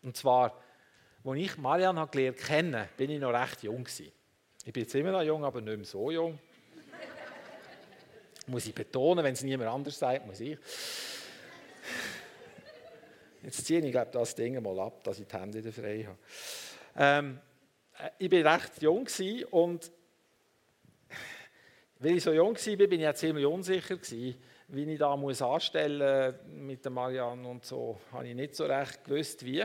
Und 0.02 0.16
zwar, 0.16 0.60
als 1.22 1.38
ich 1.38 1.56
Marianne 1.58 2.08
gelernt 2.10 2.38
kennen, 2.38 2.88
bin 2.96 3.10
ich 3.10 3.20
noch 3.20 3.32
recht 3.32 3.62
jung. 3.62 3.86
Ich 3.86 4.72
bin 4.72 4.82
jetzt 4.82 4.96
immer 4.96 5.12
noch 5.12 5.22
jung, 5.22 5.44
aber 5.44 5.60
nicht 5.60 5.76
mehr 5.76 5.86
so 5.86 6.10
jung. 6.10 6.40
Muss 8.46 8.66
ich 8.66 8.74
betonen, 8.74 9.24
wenn 9.24 9.32
es 9.32 9.42
niemand 9.42 9.70
anders 9.70 9.98
sagt, 9.98 10.26
muss 10.26 10.40
ich. 10.40 10.58
Jetzt 13.42 13.66
ziehe 13.66 13.80
ich 13.80 13.94
das 14.10 14.34
Ding 14.34 14.62
mal 14.62 14.78
ab, 14.80 15.04
dass 15.04 15.18
ich 15.18 15.26
die 15.26 15.36
Hände 15.36 15.58
wieder 15.58 15.72
frei 15.72 16.06
habe. 16.06 16.18
Ähm, 16.96 17.40
äh, 17.98 18.10
ich 18.18 18.30
war 18.30 18.54
recht 18.54 18.82
jung 18.82 19.06
und 19.50 19.90
weil 21.98 22.16
ich 22.16 22.22
so 22.22 22.32
jung 22.32 22.56
war, 22.56 22.86
bin 22.86 23.00
ich 23.00 23.08
auch 23.08 23.14
ziemlich 23.14 23.46
unsicher 23.46 23.96
gewesen, 23.96 24.42
wie 24.68 24.92
ich 24.92 24.98
da 24.98 25.16
muss 25.16 25.42
anstellen 25.42 26.34
mit 26.46 26.84
der 26.84 26.92
Marianne 26.92 27.46
und 27.46 27.64
so, 27.64 28.00
habe 28.12 28.28
ich 28.28 28.34
nicht 28.34 28.56
so 28.56 28.64
recht 28.64 29.04
gewusst, 29.04 29.44
wie. 29.44 29.64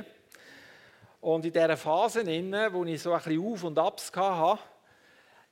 Und 1.21 1.45
in 1.45 1.51
dieser 1.51 1.75
Phase, 1.75 2.25
wo 2.25 2.85
ich 2.85 3.01
so 3.01 3.13
ein 3.13 3.21
bisschen 3.21 3.45
Auf 3.45 3.63
und 3.63 3.77
Abs 3.77 4.11
hatte, 4.15 4.59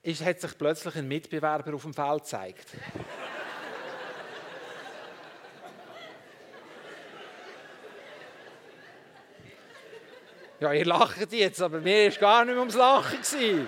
hat 0.05 0.39
sich 0.39 0.57
plötzlich 0.57 0.95
ein 0.95 1.07
Mitbewerber 1.07 1.73
auf 1.73 1.81
dem 1.81 1.93
Feld 1.93 2.23
gezeigt. 2.23 2.67
Ja, 10.59 10.73
ihr 10.73 10.85
lacht 10.85 11.31
jetzt, 11.31 11.61
aber 11.61 11.79
mir 11.79 12.11
war 12.11 12.19
gar 12.19 12.43
nicht 12.43 12.53
mehr 12.53 12.61
ums 12.61 12.75
Lachen. 12.75 13.19
Gewesen. 13.19 13.67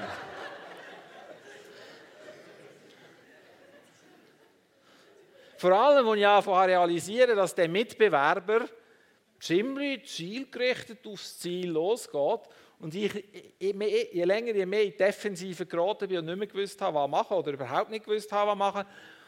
Vor 5.57 5.71
allem, 5.71 6.07
als 6.07 6.17
ich 6.17 6.25
anfange 6.25 6.67
realisieren, 6.67 7.35
dass 7.35 7.53
der 7.53 7.69
Mitbewerber 7.69 8.61
ziemlich 9.39 10.07
zielgerichtet 10.07 11.05
aufs 11.05 11.37
Ziel 11.37 11.69
losgeht 11.69 12.41
und 12.79 12.95
ich 12.95 13.23
je 13.59 14.23
länger, 14.23 14.55
je 14.55 14.65
mehr 14.65 14.83
in 14.83 14.91
die 14.91 14.97
Defensive 14.97 15.67
geraten 15.67 16.07
bin 16.07 16.17
und 16.19 16.25
nicht 16.25 16.37
mehr 16.37 16.47
gewusst 16.47 16.81
habe, 16.81 16.97
was 16.97 17.09
machen 17.09 17.37
oder 17.37 17.51
überhaupt 17.51 17.91
nicht 17.91 18.05
gewusst 18.05 18.31
habe, 18.31 18.49
was 18.49 18.57
machen 18.57 18.85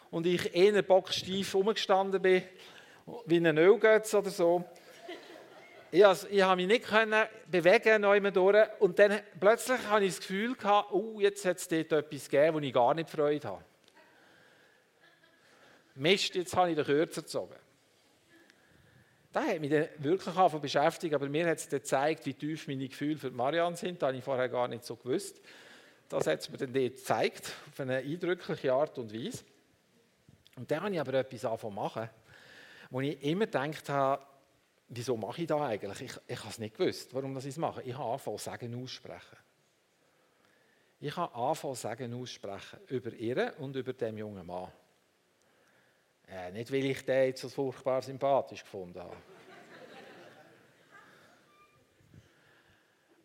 und 0.09 0.25
ich 0.25 0.55
eher 0.55 0.81
bocksteif 0.81 1.53
umgestanden 1.53 2.21
bin, 2.21 2.43
wie 3.25 3.37
ein 3.37 3.57
Ölgötz 3.57 4.13
oder 4.15 4.31
so, 4.31 4.63
ich, 5.91 6.05
also, 6.05 6.27
ich 6.29 6.41
habe 6.41 6.55
mich 6.55 6.67
nicht 6.67 6.85
können 6.85 7.25
bewegen 7.47 8.01
durch. 8.33 8.67
Und 8.79 8.97
dann 8.97 9.19
plötzlich 9.39 9.85
habe 9.87 10.05
ich 10.05 10.15
das 10.15 10.19
Gefühl 10.21 10.55
gehabt, 10.55 10.91
oh, 10.91 11.19
jetzt 11.19 11.43
hat 11.43 11.57
es 11.57 11.67
dort 11.67 11.91
etwas 11.91 12.29
gegeben, 12.29 12.55
wo 12.55 12.59
ich 12.59 12.73
gar 12.73 12.93
nicht 12.93 13.09
Freude 13.09 13.47
habe. 13.47 13.63
Mist, 15.95 16.33
jetzt 16.35 16.55
habe 16.55 16.69
ich 16.69 16.75
den 16.77 16.85
Kürzer 16.85 17.21
gezogen. 17.21 17.55
Das 19.33 19.45
hat 19.45 19.59
mich 19.59 19.69
dann 19.69 19.87
wirklich 19.97 20.35
angefangen 20.35 20.61
beschäftigt, 20.61 21.13
aber 21.13 21.27
mir 21.27 21.47
hat 21.47 21.57
es 21.57 21.67
dann 21.67 21.79
gezeigt, 21.79 22.25
wie 22.25 22.33
tief 22.33 22.67
meine 22.67 22.87
Gefühle 22.87 23.17
für 23.17 23.31
Marianne 23.31 23.75
sind. 23.75 24.01
Das 24.01 24.07
habe 24.07 24.17
ich 24.17 24.23
vorher 24.23 24.49
gar 24.49 24.67
nicht 24.69 24.85
so 24.85 24.95
gewusst. 24.95 25.41
Das 26.07 26.27
hat 26.27 26.39
es 26.39 26.49
mir 26.49 26.57
dann 26.57 26.73
dort 26.73 26.95
gezeigt, 26.95 27.53
auf 27.69 27.79
eine 27.79 27.97
eindrückliche 27.97 28.73
Art 28.73 28.97
und 28.97 29.13
Weise. 29.13 29.43
Und 30.55 30.69
dann 30.69 30.83
habe 30.83 30.93
ich 30.93 30.99
aber 30.99 31.13
etwas 31.13 31.59
zu 31.59 31.69
machen, 31.69 32.09
wo 32.89 32.99
ich 33.01 33.21
immer 33.23 33.45
gedacht 33.45 33.87
habe, 33.89 34.21
wieso 34.91 35.17
mache 35.17 35.41
ich 35.41 35.47
das 35.47 35.61
eigentlich? 35.61 36.01
Ich, 36.01 36.19
ich 36.27 36.39
habe 36.39 36.49
es 36.49 36.59
nicht 36.59 36.77
gewusst, 36.77 37.13
warum 37.13 37.37
ich 37.37 37.45
es 37.45 37.57
mache. 37.57 37.81
Ich 37.83 37.93
habe 37.93 38.11
angefangen, 38.11 38.37
Sagen 38.37 38.83
aussprechen. 38.83 39.37
Ich 40.99 41.15
habe 41.15 41.33
angefangen, 41.33 41.75
Sagen 41.75 42.13
aussprechen 42.13 42.79
über 42.87 43.13
ihr 43.13 43.53
und 43.59 43.75
über 43.75 43.93
den 43.93 44.17
jungen 44.17 44.45
Mann. 44.45 44.71
Äh, 46.27 46.51
nicht, 46.51 46.71
weil 46.71 46.85
ich 46.85 47.03
den 47.05 47.27
jetzt 47.27 47.41
so 47.41 47.49
furchtbar 47.49 48.01
sympathisch 48.01 48.63
gefunden 48.63 48.99
habe. 48.99 49.15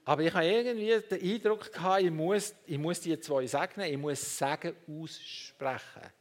Aber 0.04 0.22
ich 0.22 0.32
habe 0.32 0.46
irgendwie 0.46 1.00
den 1.00 1.34
Eindruck 1.34 1.72
gehabt, 1.72 2.02
ich 2.02 2.12
muss, 2.12 2.54
ich 2.64 2.78
muss 2.78 3.00
die 3.00 3.18
zwei 3.18 3.44
segnen, 3.44 3.92
ich 3.92 3.98
muss 3.98 4.38
Sagen 4.38 4.76
aussprechen. 4.88 6.12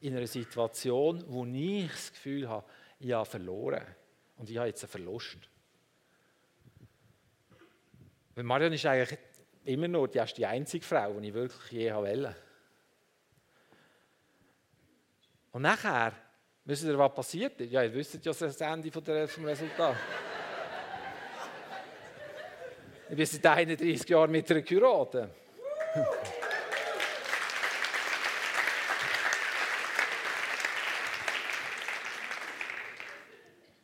In 0.00 0.14
einer 0.14 0.26
Situation, 0.26 1.24
wo 1.26 1.46
ich 1.46 1.90
das 1.90 2.12
Gefühl 2.12 2.46
habe, 2.46 2.66
ich 2.98 3.12
habe 3.12 3.24
verloren. 3.24 3.86
Und 4.40 4.48
ich 4.48 4.56
habe 4.56 4.68
jetzt 4.68 4.82
einen 4.82 4.90
Verlust. 4.90 5.36
Weil 8.34 8.44
Marion 8.44 8.72
ist 8.72 8.86
eigentlich 8.86 9.18
immer 9.66 9.86
noch 9.86 10.06
die, 10.06 10.22
die 10.34 10.46
einzige 10.46 10.82
Frau, 10.82 11.12
die 11.20 11.28
ich 11.28 11.34
wirklich 11.34 11.70
je 11.72 11.92
wollte. 11.92 12.34
Und 15.52 15.60
nachher, 15.60 16.14
wisst 16.64 16.84
ihr, 16.84 16.96
was 16.96 17.14
passiert 17.14 17.60
ist? 17.60 17.70
Ja, 17.70 17.82
ihr 17.82 17.92
wisst 17.92 18.14
ja 18.24 18.32
das 18.32 18.60
Ende 18.62 18.90
des 18.90 19.38
Resultats. 19.44 19.98
ich 23.10 23.16
bin 23.16 23.26
seit 23.26 23.46
31 23.46 24.08
Jahren 24.08 24.30
mit 24.30 24.50
einer 24.50 24.62
Kurate. 24.62 25.34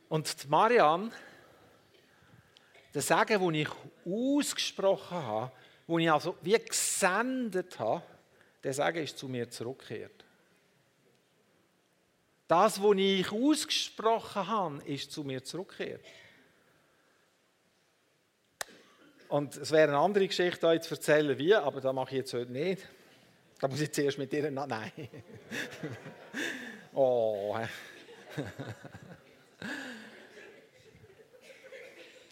Und 0.09 0.49
Marianne, 0.49 1.11
der 2.95 3.03
Sagen, 3.03 3.41
den 3.41 3.55
ich 3.55 3.69
ausgesprochen 4.05 5.17
habe, 5.17 5.53
den 5.89 5.99
ich 5.99 6.11
also 6.11 6.37
wie 6.43 6.59
gesendet 6.59 7.79
habe, 7.79 8.03
der 8.63 8.73
Sagen 8.73 9.03
ist 9.03 9.19
zu 9.19 9.29
mir 9.29 9.51
zurückgekehrt. 9.51 10.25
Das, 12.49 12.81
was 12.81 12.97
ich 12.97 13.33
ausgesprochen 13.33 14.47
habe, 14.47 14.83
ist 14.85 15.11
zu 15.11 15.25
mir 15.25 15.43
zurückgekehrt. 15.43 16.05
Und 19.29 19.57
es 19.57 19.73
wäre 19.73 19.89
eine 19.89 19.99
andere 19.99 20.29
Geschichte, 20.29 20.69
euch 20.69 20.83
zu 20.83 20.95
erzählen, 20.95 21.37
wie, 21.37 21.55
aber 21.55 21.81
das 21.81 21.93
mache 21.93 22.11
ich 22.11 22.19
jetzt 22.19 22.33
heute 22.33 22.53
nicht. 22.53 22.89
Da 23.61 23.67
muss 23.67 23.81
ich 23.81 23.93
zuerst 23.93 24.19
mit 24.19 24.33
dir. 24.33 24.51
Nein. 24.51 24.93
oh. 26.95 27.59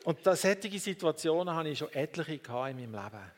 Und 0.05 0.23
solche 0.23 0.79
Situationen 0.79 1.55
habe 1.55 1.71
ich 1.71 1.79
schon 1.79 1.93
etliche 1.93 2.35
in 2.35 2.43
meinem 2.43 2.93
Leben. 2.93 3.33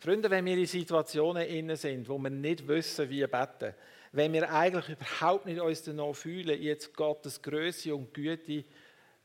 Freunde, 0.00 0.30
wenn 0.30 0.44
wir 0.46 0.56
in 0.56 0.66
Situationen 0.66 1.46
inne 1.46 1.76
sind, 1.76 2.08
wo 2.08 2.18
wir 2.18 2.30
nicht 2.30 2.66
wissen, 2.66 3.08
wie 3.10 3.26
beten, 3.26 3.74
wenn 4.10 4.32
wir 4.32 4.50
eigentlich 4.50 4.88
überhaupt 4.88 5.46
nicht 5.46 5.60
uns 5.60 5.82
danach 5.82 6.14
fühlen, 6.14 6.60
jetzt 6.60 6.94
Gottes 6.94 7.40
Größe 7.40 7.94
und 7.94 8.12
Güte 8.12 8.64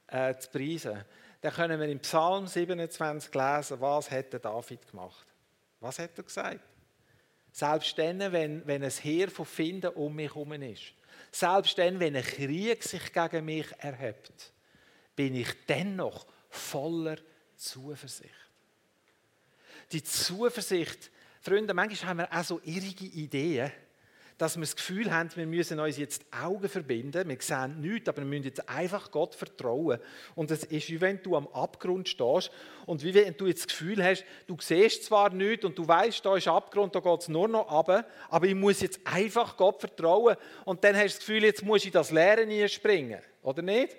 äh, 0.08 0.36
zu 0.36 0.50
preisen, 0.50 1.04
dann 1.42 1.54
können 1.54 1.80
wir 1.80 1.88
im 1.88 2.00
Psalm 2.00 2.48
27 2.48 3.34
lesen, 3.34 3.82
was 3.82 4.12
hätte 4.12 4.40
David 4.40 4.88
gemacht. 4.90 5.26
Was 5.80 6.00
hat 6.00 6.18
er 6.18 6.24
gesagt? 6.24 6.60
Selbst 7.52 7.98
dann, 7.98 8.20
wenn, 8.32 8.68
wenn 8.68 8.84
ein 8.84 8.92
Heer 8.92 9.30
von 9.30 9.46
Finden 9.46 9.88
um 9.92 10.14
mich 10.14 10.34
herum 10.34 10.52
ist, 10.54 10.94
selbst 11.32 11.78
dann, 11.78 12.00
wenn 12.00 12.16
ein 12.16 12.24
Krieg 12.24 12.84
sich 12.84 13.14
gegen 13.14 13.46
mich 13.46 13.68
erhebt, 13.80 14.52
bin 15.16 15.34
ich 15.34 15.66
dennoch 15.66 16.28
voller 16.58 17.18
Zuversicht. 17.56 18.34
Die 19.92 20.04
Zuversicht, 20.04 21.12
Freunde, 21.42 21.74
manchmal 21.74 22.10
haben 22.10 22.18
wir 22.18 22.34
auch 22.34 22.44
so 22.44 22.60
irrige 22.66 23.06
Ideen, 23.06 23.72
dass 24.38 24.56
wir 24.56 24.62
das 24.62 24.76
Gefühl 24.76 25.12
haben, 25.12 25.30
wir 25.36 25.48
müssen 25.48 25.80
uns 25.80 25.98
jetzt 25.98 26.22
die 26.22 26.38
Augen 26.38 26.70
verbinden. 26.70 27.28
Wir 27.28 27.38
sehen 27.40 27.82
nichts, 27.82 28.08
aber 28.08 28.20
wir 28.20 28.26
müssen 28.26 28.44
jetzt 28.44 28.70
einfach 28.70 29.10
Gott 29.10 29.34
vertrauen. 29.34 30.00
Und 30.36 30.52
es 30.52 30.64
ist 30.64 30.90
wie 30.90 31.02
wenn 31.02 31.22
du 31.24 31.36
am 31.36 31.48
Abgrund 31.48 32.08
stehst 32.08 32.52
und 32.86 33.04
wie 33.04 33.16
wenn 33.16 33.36
du 33.36 33.48
jetzt 33.48 33.62
das 33.62 33.68
Gefühl 33.68 34.04
hast, 34.04 34.24
du 34.46 34.56
siehst 34.60 35.06
zwar 35.06 35.32
nichts 35.32 35.66
und 35.66 35.78
du 35.78 35.88
weißt, 35.88 36.24
da 36.24 36.38
ist 36.38 36.48
Abgrund, 36.48 36.94
da 36.94 37.00
geht 37.00 37.22
es 37.22 37.30
nur 37.30 37.48
noch 37.48 37.72
runter, 37.72 38.06
aber 38.30 38.46
ich 38.46 38.56
muss 38.56 38.82
jetzt 38.82 39.00
einfach 39.06 39.58
Gott 39.58 39.80
vertrauen. 39.80 40.36
Und 40.66 40.84
dann 40.84 40.96
hast 40.96 41.04
du 41.04 41.08
das 41.08 41.20
Gefühl, 41.20 41.44
jetzt 41.44 41.64
muss 41.64 41.86
ich 41.86 41.92
das 41.92 42.12
Leeren 42.12 42.70
springen, 42.70 43.22
oder 43.42 43.64
nicht? 43.64 43.96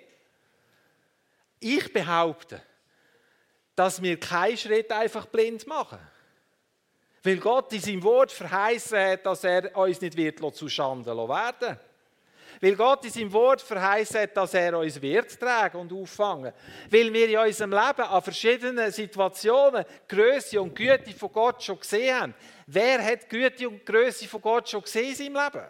Ich 1.59 1.91
behaupte, 1.91 2.61
dass 3.75 4.01
wir 4.01 4.19
keinen 4.19 4.57
Schritt 4.57 4.91
einfach 4.91 5.25
blind 5.25 5.67
machen. 5.67 5.99
Weil 7.23 7.37
Gott 7.37 7.71
in 7.73 7.81
seinem 7.81 8.03
Wort 8.03 8.31
verheißen 8.31 8.97
hat, 8.97 9.25
dass 9.25 9.43
er 9.43 9.75
uns 9.75 9.99
nicht 9.99 10.15
wird 10.15 10.55
zu 10.55 10.69
Schande 10.69 11.15
werden 11.15 11.77
Weil 12.61 12.75
Gott 12.75 13.03
in 13.03 13.11
seinem 13.11 13.33
Wort 13.33 13.61
verheißen 13.61 14.21
hat, 14.21 14.37
dass 14.37 14.53
er 14.53 14.77
uns 14.77 15.01
wird 15.01 15.37
tragen 15.37 15.79
und 15.79 15.91
auffangen. 15.91 16.53
Weil 16.89 17.11
wir 17.11 17.29
in 17.29 17.37
unserem 17.37 17.71
Leben 17.71 18.01
an 18.01 18.21
verschiedenen 18.21 18.91
Situationen 18.91 19.83
Größe 20.07 20.61
und 20.61 20.73
Güte 20.73 21.11
von 21.11 21.31
Gott 21.31 21.61
schon 21.61 21.79
gesehen 21.79 22.19
haben. 22.19 22.35
Wer 22.67 23.03
hat 23.03 23.29
Güte 23.29 23.67
und 23.67 23.85
Größe 23.85 24.27
von 24.27 24.41
Gott 24.41 24.69
schon 24.69 24.81
gesehen 24.81 25.09
in 25.09 25.15
seinem 25.15 25.35
Leben? 25.35 25.67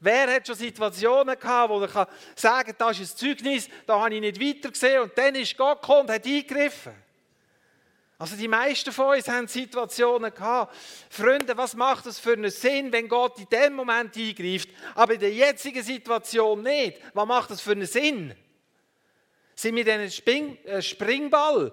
Wer 0.00 0.34
hat 0.34 0.46
schon 0.46 0.56
Situationen 0.56 1.38
gehabt, 1.38 1.70
wo 1.70 1.80
er 1.80 2.08
sagen 2.34 2.74
kann, 2.76 2.88
das 2.88 3.00
ist 3.00 3.14
ein 3.14 3.28
Zeugnis, 3.28 3.68
da 3.86 4.00
habe 4.00 4.14
ich 4.14 4.20
nicht 4.20 4.40
weiter 4.40 4.70
gesehen 4.70 5.02
und 5.02 5.16
dann 5.16 5.34
ist 5.34 5.56
Gott 5.58 5.82
gekommen 5.82 6.00
und 6.00 6.10
hat 6.10 6.24
eingegriffen. 6.24 6.94
Also 8.18 8.36
die 8.36 8.48
meisten 8.48 8.92
von 8.92 9.16
uns 9.16 9.28
haben 9.28 9.48
Situationen 9.48 10.32
gehabt. 10.32 10.76
Freunde, 11.08 11.56
was 11.56 11.74
macht 11.74 12.04
es 12.06 12.18
für 12.18 12.32
einen 12.32 12.50
Sinn, 12.50 12.92
wenn 12.92 13.08
Gott 13.08 13.38
in 13.38 13.48
dem 13.50 13.74
Moment 13.74 14.16
eingreift, 14.16 14.68
aber 14.94 15.14
in 15.14 15.20
der 15.20 15.32
jetzigen 15.32 15.82
Situation 15.82 16.62
nicht? 16.62 16.98
Was 17.14 17.26
macht 17.26 17.50
das 17.50 17.60
für 17.60 17.72
einen 17.72 17.86
Sinn? 17.86 18.34
Sind 19.54 19.74
wir 19.74 19.84
denn 19.84 20.00
ein 20.00 20.10
Spring, 20.10 20.58
äh, 20.64 20.80
Springball? 20.80 21.72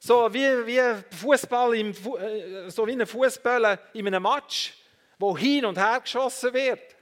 So 0.00 0.32
wie, 0.32 0.66
wie 0.66 1.16
Fußball 1.16 1.74
im, 1.74 1.90
äh, 1.90 2.70
so 2.70 2.86
wie 2.86 2.92
ein 2.92 3.06
Fußball 3.06 3.78
in 3.94 4.06
einem 4.06 4.22
Match, 4.22 4.74
wo 5.18 5.36
hin 5.36 5.64
und 5.64 5.76
her 5.76 6.00
geschossen 6.00 6.54
wird. 6.54 6.97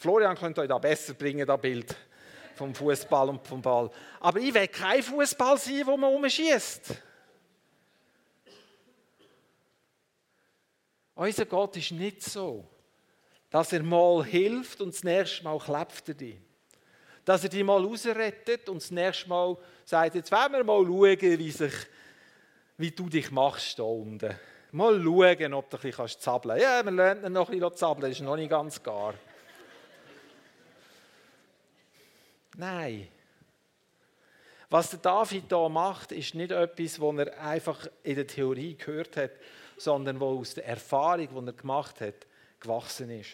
Florian 0.00 0.34
könnte 0.34 0.62
euch 0.62 0.68
da 0.68 0.78
besser 0.78 1.12
bringen, 1.12 1.46
das 1.46 1.60
Bild 1.60 1.94
vom 2.54 2.74
Fußball 2.74 3.28
und 3.28 3.46
vom 3.46 3.60
Ball. 3.60 3.90
Aber 4.20 4.40
ich 4.40 4.54
will 4.54 4.66
kein 4.66 5.02
Fußball 5.02 5.58
sein, 5.58 5.82
wo 5.84 5.94
man 5.94 6.14
umschießt. 6.14 6.94
Unser 11.14 11.44
Gott 11.44 11.76
ist 11.76 11.92
nicht 11.92 12.22
so, 12.22 12.66
dass 13.50 13.74
er 13.74 13.82
mal 13.82 14.24
hilft 14.24 14.80
und 14.80 14.94
das 14.94 15.04
nächste 15.04 15.44
Mal 15.44 15.58
klebt 15.58 16.08
er 16.08 16.14
dich. 16.14 16.38
Dass 17.26 17.44
er 17.44 17.50
dich 17.50 17.62
mal 17.62 17.84
rausrettet 17.84 18.70
und 18.70 18.80
das 18.80 18.90
nächste 18.90 19.28
Mal 19.28 19.58
sagt, 19.84 20.14
jetzt 20.14 20.32
werden 20.32 20.54
wir 20.54 20.64
mal 20.64 20.82
schauen, 20.82 21.38
wie, 21.38 21.50
sich, 21.50 21.74
wie 22.78 22.90
du 22.90 23.10
dich 23.10 23.30
machst 23.30 23.78
da 23.78 23.82
unten. 23.82 24.34
Mal 24.72 25.02
schauen, 25.02 25.52
ob 25.52 25.68
du 25.68 25.76
ein 25.76 25.82
bisschen 25.82 26.08
zappeln 26.20 26.58
kannst. 26.58 26.62
Ja, 26.62 26.82
wir 26.82 26.90
lernen 26.90 27.34
noch 27.34 27.50
ein 27.50 27.60
bisschen 27.60 27.76
zappeln, 27.76 28.08
das 28.08 28.18
ist 28.18 28.24
noch 28.24 28.36
nicht 28.36 28.48
ganz 28.48 28.82
gar. 28.82 29.12
Nein. 32.56 33.08
Was 34.68 34.90
der 34.90 35.00
David 35.00 35.50
da 35.50 35.68
macht, 35.68 36.12
ist 36.12 36.34
nicht 36.34 36.52
etwas, 36.52 37.00
was 37.00 37.16
er 37.18 37.40
einfach 37.40 37.88
in 38.04 38.14
der 38.14 38.26
Theorie 38.26 38.76
gehört 38.76 39.16
hat, 39.16 39.32
sondern 39.76 40.20
wo 40.20 40.38
aus 40.38 40.54
der 40.54 40.66
Erfahrung, 40.66 41.28
die 41.28 41.48
er 41.48 41.52
gemacht 41.52 42.00
hat, 42.00 42.26
gewachsen 42.60 43.10
ist. 43.10 43.30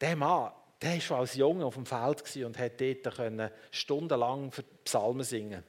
Der 0.00 0.16
Mann, 0.16 0.50
der 0.82 0.94
war 0.94 1.00
schon 1.00 1.18
als 1.18 1.34
Junge 1.34 1.64
auf 1.64 1.74
dem 1.74 1.86
Feld 1.86 2.36
und 2.44 2.58
hat 2.58 2.80
dort 2.80 3.52
stundenlang 3.70 4.50
für 4.50 4.62
Psalmen 4.84 5.24
singen. 5.24 5.62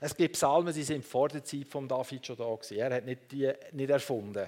Es 0.00 0.16
gibt 0.16 0.34
Psalmen, 0.34 0.72
die 0.72 0.82
sind 0.82 1.04
vor 1.04 1.28
der 1.28 1.44
Zeit 1.44 1.68
von 1.68 1.88
David 1.88 2.26
schon 2.26 2.36
da 2.36 2.54
gewesen. 2.54 2.78
Er 2.78 2.94
hat 2.94 3.04
nicht 3.04 3.32
die 3.32 3.52
nicht 3.72 3.90
erfunden. 3.90 4.46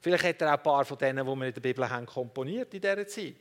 Vielleicht 0.00 0.24
hat 0.24 0.42
er 0.42 0.48
auch 0.48 0.58
ein 0.58 0.62
paar 0.62 0.84
von 0.84 0.96
denen, 0.98 1.26
die 1.26 1.36
wir 1.36 1.46
in 1.48 1.54
der 1.54 1.60
Bibel 1.60 1.88
haben, 1.88 2.06
komponiert 2.06 2.72
in 2.72 2.80
dieser 2.80 3.06
Zeit. 3.06 3.36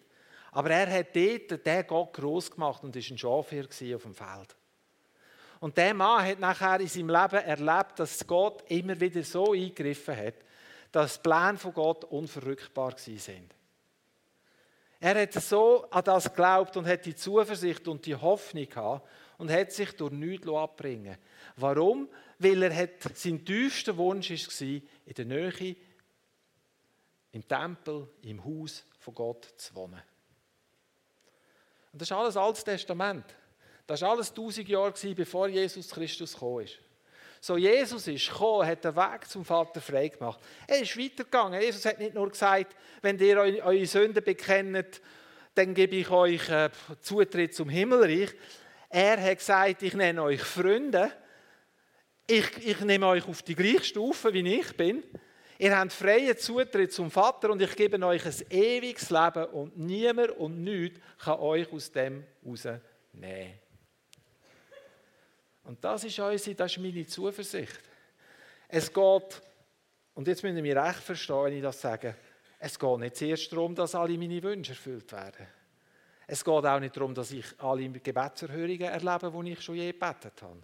Aber 0.51 0.71
er 0.71 0.91
hat 0.91 1.15
dort 1.15 1.65
den 1.65 1.87
Gott 1.87 2.13
groß 2.13 2.51
gemacht 2.51 2.83
und 2.83 2.95
war 2.95 3.01
ein 3.01 3.17
Schafhirn 3.17 3.67
auf 3.95 4.01
dem 4.03 4.15
Feld. 4.15 4.55
Und 5.59 5.77
der 5.77 5.93
Mann 5.93 6.25
hat 6.25 6.39
nachher 6.39 6.79
in 6.79 6.87
seinem 6.87 7.09
Leben 7.09 7.45
erlebt, 7.45 7.99
dass 7.99 8.25
Gott 8.25 8.63
immer 8.69 8.99
wieder 8.99 9.23
so 9.23 9.51
eingegriffen 9.51 10.15
hat, 10.15 10.35
dass 10.91 11.21
die 11.21 11.29
Pläne 11.29 11.57
von 11.57 11.73
Gott 11.73 12.05
unverrückbar 12.05 12.95
sind. 12.97 13.53
Er 15.01 15.21
hat 15.21 15.33
so 15.33 15.89
an 15.91 16.03
das 16.03 16.25
geglaubt 16.25 16.75
und 16.75 16.87
hat 16.87 17.05
die 17.05 17.15
Zuversicht 17.15 17.87
und 17.87 18.05
die 18.05 18.15
Hoffnung 18.15 18.67
gehabt 18.67 19.07
und 19.37 19.51
hat 19.51 19.71
sich 19.71 19.95
durch 19.95 20.11
nichts 20.11 20.47
abbringen 20.47 21.17
Warum? 21.55 22.09
Weil 22.37 22.63
er 22.63 22.75
hat, 22.75 23.17
sein 23.17 23.43
tiefster 23.45 23.95
Wunsch 23.97 24.29
war, 24.29 24.67
in 24.67 25.13
der 25.15 25.25
Nähe, 25.25 25.75
im 27.31 27.47
Tempel, 27.47 28.09
im 28.23 28.43
Haus 28.43 28.85
von 28.99 29.13
Gott 29.13 29.45
zu 29.57 29.75
wohnen. 29.75 30.01
Und 31.91 32.01
das 32.01 32.09
ist 32.09 32.11
alles 32.11 32.37
Altes 32.37 32.63
Testament. 32.63 33.25
Das 33.87 34.01
war 34.01 34.11
alles 34.11 34.33
tausend 34.33 34.69
Jahre, 34.69 34.93
bevor 35.15 35.47
Jesus 35.47 35.89
Christus 35.89 36.33
gekommen 36.33 36.65
ist. 36.65 36.77
So, 37.41 37.57
Jesus 37.57 38.05
ist 38.07 38.29
gekommen, 38.29 38.67
hat 38.67 38.83
den 38.83 38.95
Weg 38.95 39.27
zum 39.27 39.45
Vater 39.45 39.79
frei 39.79 40.09
gemacht. 40.09 40.39
Er 40.67 40.81
ist 40.81 40.97
weitergegangen. 40.97 41.61
Jesus 41.61 41.85
hat 41.85 41.97
nicht 41.97 42.13
nur 42.13 42.29
gesagt, 42.29 42.75
wenn 43.01 43.17
ihr 43.17 43.37
eure 43.37 43.85
Sünden 43.85 44.23
bekennt, 44.23 45.01
dann 45.55 45.73
gebe 45.73 45.95
ich 45.95 46.09
euch 46.09 46.49
äh, 46.49 46.69
Zutritt 47.01 47.55
zum 47.55 47.69
Himmelreich. 47.69 48.29
Er 48.89 49.21
hat 49.21 49.37
gesagt, 49.37 49.83
ich 49.83 49.93
nenne 49.93 50.21
euch 50.21 50.41
Freunde. 50.41 51.11
Ich, 52.27 52.67
ich 52.67 52.79
nehme 52.81 53.07
euch 53.07 53.27
auf 53.27 53.41
die 53.41 53.55
gleiche 53.55 53.83
Stufe, 53.83 54.33
wie 54.33 54.55
ich 54.55 54.75
bin. 54.75 55.03
Ihr 55.61 55.77
habt 55.77 55.91
freien 55.91 56.37
Zutritt 56.37 56.93
zum 56.93 57.11
Vater 57.11 57.49
und 57.49 57.61
ich 57.61 57.75
gebe 57.75 58.01
euch 58.05 58.25
ein 58.25 58.45
ewiges 58.49 59.09
Leben 59.09 59.43
und 59.47 59.77
niemand 59.77 60.31
und 60.37 60.63
nichts 60.63 61.01
kann 61.17 61.37
euch 61.37 61.69
aus 61.73 61.91
dem 61.91 62.23
rausnehmen. 62.45 63.59
Und 65.65 65.83
das 65.83 66.05
ist 66.05 66.17
unsere, 66.17 66.55
das 66.55 66.71
ist 66.71 66.77
meine 66.81 67.05
Zuversicht. 67.05 67.77
Es 68.69 68.93
geht, 68.93 69.41
und 70.13 70.29
jetzt 70.29 70.43
müssen 70.43 70.63
wir 70.63 70.81
recht 70.81 70.99
verstehen, 70.99 71.43
wenn 71.43 71.57
ich 71.57 71.61
das 71.61 71.81
sage, 71.81 72.15
es 72.57 72.79
geht 72.79 72.99
nicht 72.99 73.17
zuerst 73.17 73.51
darum, 73.51 73.75
dass 73.75 73.95
alle 73.95 74.17
meine 74.17 74.41
Wünsche 74.41 74.71
erfüllt 74.71 75.11
werden. 75.11 75.45
Es 76.25 76.41
geht 76.41 76.65
auch 76.65 76.79
nicht 76.79 76.95
darum, 76.95 77.13
dass 77.13 77.31
ich 77.31 77.45
alle 77.57 77.89
Gebetserhörungen 77.89 78.81
erlebe, 78.83 79.43
die 79.43 79.51
ich 79.51 79.61
schon 79.61 79.75
je 79.75 79.91
gebetet 79.91 80.41
habe. 80.41 80.63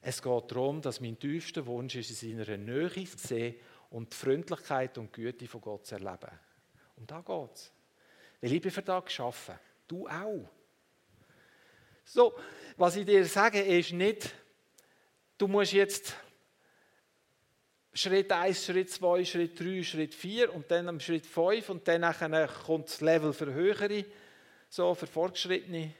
Es 0.00 0.20
geht 0.20 0.50
darum, 0.50 0.82
dass 0.82 1.00
mein 1.00 1.16
tiefster 1.16 1.64
Wunsch 1.66 1.94
ist, 1.94 2.20
in 2.24 2.44
seiner 2.44 2.56
Nähe 2.56 2.90
zu 2.90 3.16
sehen 3.16 3.54
und 3.92 4.12
die 4.12 4.16
Freundlichkeit 4.16 4.96
und 4.98 5.14
die 5.16 5.22
Güte 5.22 5.46
von 5.46 5.60
Gott 5.60 5.86
zu 5.86 5.94
erleben. 5.94 6.30
Und 6.96 7.10
da 7.10 7.20
geht 7.20 7.54
es. 7.54 7.72
Weil 8.40 8.52
ich 8.52 8.60
bin 8.60 8.70
für 8.70 8.82
das 8.82 9.04
geschaffen. 9.04 9.54
Du 9.86 10.08
auch. 10.08 10.48
So, 12.04 12.34
was 12.76 12.96
ich 12.96 13.06
dir 13.06 13.24
sage, 13.26 13.60
ist 13.60 13.92
nicht, 13.92 14.34
du 15.38 15.46
musst 15.46 15.72
jetzt 15.72 16.16
Schritt 17.94 18.32
1, 18.32 18.64
Schritt 18.64 18.90
2, 18.90 19.24
Schritt 19.24 19.60
3, 19.60 19.82
Schritt 19.82 20.14
4 20.14 20.54
und 20.54 20.70
dann 20.70 20.88
am 20.88 20.98
Schritt 20.98 21.26
5 21.26 21.68
und 21.68 21.86
dann 21.86 22.14
kommt 22.64 22.88
das 22.88 23.00
Level 23.02 23.32
für 23.32 23.52
Höhere, 23.52 24.06
so 24.68 24.94
für 24.94 25.06
Fortgeschrittene. 25.06 25.92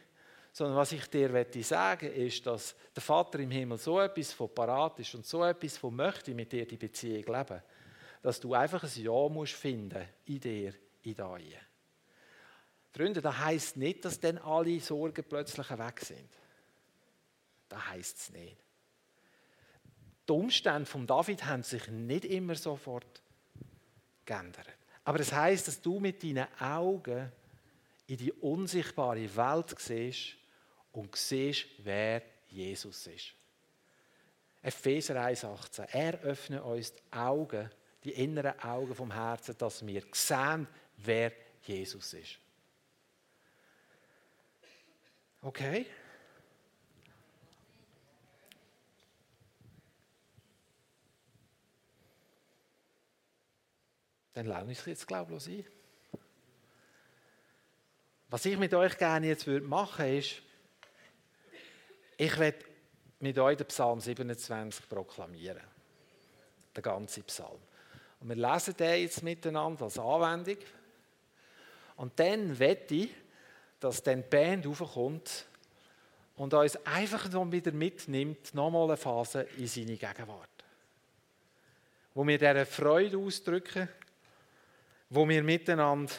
Sondern 0.55 0.77
was 0.77 0.93
ich 0.93 1.07
dir 1.07 1.47
sagen 1.63 2.13
ist, 2.13 2.47
dass 2.47 2.75
der 2.95 3.03
Vater 3.03 3.39
im 3.39 3.51
Himmel 3.51 3.79
so 3.79 4.01
etwas 4.01 4.33
von 4.33 4.55
parat 4.55 4.99
ist 4.99 5.15
und 5.15 5.25
so 5.25 5.45
etwas 5.45 5.79
von 5.79 5.95
möchte 5.95 6.35
mit 6.35 6.53
dir 6.53 6.67
die 6.67 6.77
Beziehung 6.77 7.25
leben, 7.25 7.63
dass 8.23 8.41
du 8.41 8.55
einfach 8.55 8.83
ein 8.83 9.03
Ja 9.03 9.29
musst 9.29 9.55
finden 9.55 10.09
in 10.25 10.41
dir, 10.41 10.75
in 11.03 11.15
dir. 11.15 11.61
Freunde, 12.93 13.21
das 13.21 13.39
heisst 13.39 13.77
nicht, 13.77 14.05
dass 14.05 14.21
dann 14.21 14.39
alle 14.39 14.79
Sorgen 14.81 15.25
plötzlich 15.29 15.71
weg 15.71 16.01
sind. 16.01 16.29
Das 17.69 17.89
heisst 17.89 18.19
es 18.19 18.31
nicht. 18.31 18.57
Die 20.29 20.33
Umstände 20.33 20.87
von 20.87 21.07
David 21.07 21.45
haben 21.45 21.63
sich 21.63 21.89
nicht 21.89 22.25
immer 22.27 22.55
sofort 22.55 23.23
geändert. 24.25 24.69
Aber 25.05 25.19
es 25.19 25.33
heisst, 25.33 25.69
dass 25.69 25.81
du 25.81 25.99
mit 25.99 26.23
deinen 26.23 26.47
Augen 26.61 27.33
in 28.07 28.17
die 28.19 28.33
unsichtbare 28.33 29.37
Welt 29.37 29.75
siehst 29.79 30.37
und 30.93 31.17
siehst, 31.17 31.67
wer 31.79 32.23
Jesus 32.49 33.07
ist. 33.07 33.35
Epheser 34.61 35.17
1,18. 35.17 35.89
Er 35.93 36.21
öffnet 36.21 36.63
uns 36.63 36.93
die 36.93 37.01
Augen, 37.11 37.71
die 38.05 38.13
inneren 38.13 38.59
Augen 38.61 38.95
vom 38.95 39.13
Herzen, 39.13 39.57
dass 39.59 39.87
wir 39.87 40.03
sehen, 40.13 40.67
wer 40.97 41.33
Jesus 41.63 42.15
ist. 42.15 42.39
Okay? 45.43 45.87
dann 54.33 54.47
laune 54.47 54.73
ich 54.73 54.79
es 54.79 54.87
jetzt 54.87 55.07
glaublos 55.07 55.47
ein. 55.47 55.65
Was 58.29 58.45
ich 58.47 58.57
mit 58.57 58.73
euch 58.73 58.97
gerne 58.97 59.27
jetzt 59.27 59.47
machen 59.47 60.05
würde, 60.05 60.19
ist, 60.19 60.43
ich 62.17 62.39
werde 62.39 62.65
mit 63.21 63.39
euch 63.39 63.57
den 63.57 63.67
Psalm 63.67 64.01
27 64.01 64.89
proklamieren. 64.89 65.61
Den 66.75 66.83
ganzen 66.83 67.25
Psalm. 67.25 67.61
Und 68.23 68.29
wir 68.29 68.37
lesen 68.37 68.77
den 68.77 69.01
jetzt 69.03 69.23
miteinander 69.25 69.83
als 69.83 69.99
Anwendung. 69.99 70.59
Und 71.97 72.19
dann 72.21 72.57
wette 72.57 72.95
ich, 72.95 73.11
dass 73.81 74.01
dann 74.01 74.23
die 74.23 74.29
Band 74.29 74.65
raufkommt 74.65 75.47
und 76.37 76.55
uns 76.55 76.77
einfach 76.87 77.29
noch 77.33 77.51
wieder 77.51 77.73
mitnimmt, 77.73 78.55
nochmal 78.55 78.85
eine 78.85 78.97
Phase 78.97 79.43
in 79.59 79.67
seine 79.67 79.97
Gegenwart. 79.97 80.49
Wo 82.15 82.25
wir 82.25 82.39
diese 82.39 82.65
Freude 82.65 83.19
ausdrücken, 83.19 83.89
wo 85.11 85.29
wir 85.29 85.43
miteinander 85.43 86.13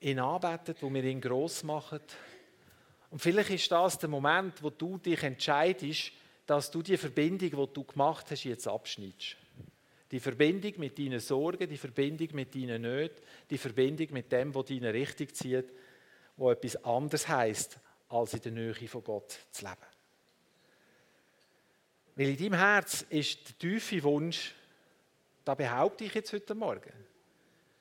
ihn 0.00 0.18
anbeten, 0.18 0.76
wo 0.80 0.92
wir 0.92 1.02
ihn 1.02 1.20
gross 1.20 1.62
machen. 1.62 2.00
Und 3.10 3.20
vielleicht 3.20 3.50
ist 3.50 3.72
das 3.72 3.98
der 3.98 4.10
Moment, 4.10 4.62
wo 4.62 4.68
du 4.68 4.98
dich 4.98 5.22
entscheidest, 5.22 6.12
dass 6.44 6.70
du 6.70 6.82
die 6.82 6.98
Verbindung, 6.98 7.50
die 7.50 7.72
du 7.72 7.84
gemacht 7.84 8.30
hast, 8.30 8.44
jetzt 8.44 8.68
abschneidest. 8.68 9.36
Die 10.10 10.20
Verbindung 10.20 10.72
mit 10.78 10.98
deinen 10.98 11.20
Sorgen, 11.20 11.68
die 11.68 11.76
Verbindung 11.76 12.28
mit 12.32 12.54
deinen 12.54 12.82
Nöten, 12.82 13.22
die 13.50 13.58
Verbindung 13.58 14.08
mit 14.12 14.32
dem, 14.32 14.54
was 14.54 14.66
deine 14.66 14.92
Richtung 14.92 15.32
zieht, 15.34 15.70
wo 16.36 16.50
etwas 16.50 16.82
anderes 16.84 17.28
heißt, 17.28 17.78
als 18.08 18.34
in 18.34 18.40
der 18.40 18.52
Nähe 18.52 18.88
von 18.88 19.04
Gott 19.04 19.38
zu 19.50 19.64
leben. 19.64 19.76
Weil 22.16 22.28
in 22.30 22.36
deinem 22.36 22.54
Herz 22.54 23.04
ist 23.10 23.48
der 23.48 23.58
tiefe 23.58 24.02
Wunsch, 24.02 24.54
da 25.44 25.54
behaupte 25.54 26.04
ich 26.04 26.14
jetzt 26.14 26.32
heute 26.32 26.54
Morgen, 26.54 26.92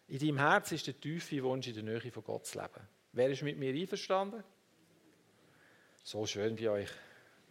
in 0.10 0.20
deinem 0.20 0.38
Herz 0.38 0.72
ist 0.72 0.88
der 0.88 1.00
tiefe 1.00 1.42
Wunsch, 1.44 1.68
in 1.68 1.74
der 1.74 1.84
Nähe 1.84 2.12
von 2.12 2.24
Gott 2.24 2.46
zu 2.46 2.60
leben. 2.60 2.88
Wer 3.14 3.30
ist 3.30 3.42
mit 3.42 3.58
mir 3.58 3.74
einverstanden? 3.74 4.44
So 6.04 6.26
schön 6.26 6.56
bei 6.56 6.70
euch. 6.70 6.90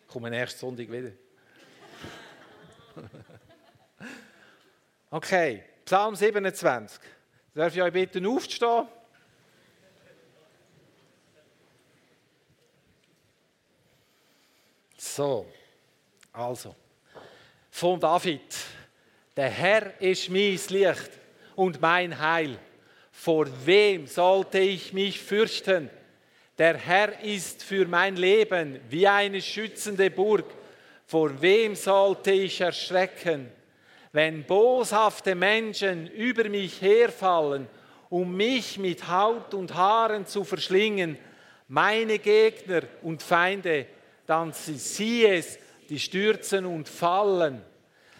Ich 0.03 0.07
komme 0.07 0.31
nächsten 0.31 0.61
Sonntag 0.61 0.91
wieder. 0.91 1.13
Okay, 5.17 5.63
Psalm 5.87 6.15
27. 6.15 7.01
Darf 7.55 7.75
ich 7.75 7.81
euch 7.81 7.91
bitten, 7.91 8.27
aufzustehen? 8.27 8.87
So, 14.99 15.47
also, 16.35 16.77
von 17.71 17.99
David. 17.99 18.43
Der 19.35 19.49
Herr 19.49 19.99
ist 20.03 20.29
mein 20.29 20.61
Licht 20.69 21.11
und 21.55 21.81
mein 21.81 22.19
Heil. 22.19 22.59
Vor 23.11 23.47
wem 23.65 24.07
sollte 24.07 24.59
ich 24.59 24.93
mich 24.93 25.19
fürchten? 25.19 25.89
Der 26.59 26.77
Herr 26.77 27.19
ist 27.23 27.63
für 27.63 27.87
mein 27.87 28.17
Leben 28.17 28.81
wie 28.91 29.09
eine 29.09 29.41
schützende 29.41 30.11
Burg. 30.11 30.45
Vor 31.07 31.41
wem 31.41 31.75
sollte 31.75 32.33
ich 32.33 32.61
erschrecken? 32.61 33.51
Wenn 34.13 34.45
boshafte 34.45 35.35
Menschen 35.35 36.07
über 36.07 36.49
mich 36.49 36.81
herfallen, 36.81 37.69
um 38.09 38.37
mich 38.37 38.79
mit 38.79 39.09
Haut 39.09 39.55
und 39.55 39.75
Haaren 39.75 40.27
zu 40.27 40.45
verschlingen, 40.45 41.19
meine 41.69 42.19
Gegner 42.19 42.83
und 43.03 43.23
Feinde, 43.23 43.87
dann 44.27 44.53
sieh 44.53 45.27
es, 45.27 45.59
die 45.89 45.99
stürzen 45.99 46.67
und 46.67 46.89
fallen. 46.89 47.63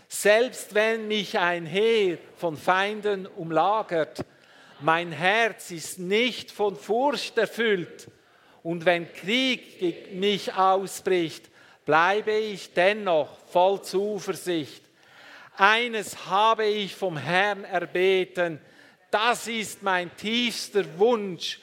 Selbst 0.09 0.75
wenn 0.75 1.09
mich 1.09 1.39
ein 1.39 1.67
Heer 1.67 2.19
von 2.37 2.57
Feinden 2.57 3.27
umlagert, 3.27 4.25
mein 4.81 5.11
Herz 5.11 5.71
ist 5.71 5.99
nicht 5.99 6.51
von 6.51 6.77
Furcht 6.77 7.39
erfüllt. 7.39 8.09
Und 8.63 8.85
wenn 8.85 9.13
Krieg 9.13 9.79
gegen 9.79 10.21
mich 10.21 10.53
ausbricht, 10.53 11.49
bleibe 11.85 12.33
ich 12.33 12.73
dennoch 12.75 13.39
voll 13.49 13.81
Zuversicht. 13.83 14.86
Eines 15.59 16.27
habe 16.27 16.67
ich 16.67 16.95
vom 16.95 17.17
Herrn 17.17 17.65
erbeten, 17.65 18.61
das 19.11 19.49
ist 19.49 19.83
mein 19.83 20.15
tiefster 20.15 20.85
Wunsch, 20.99 21.61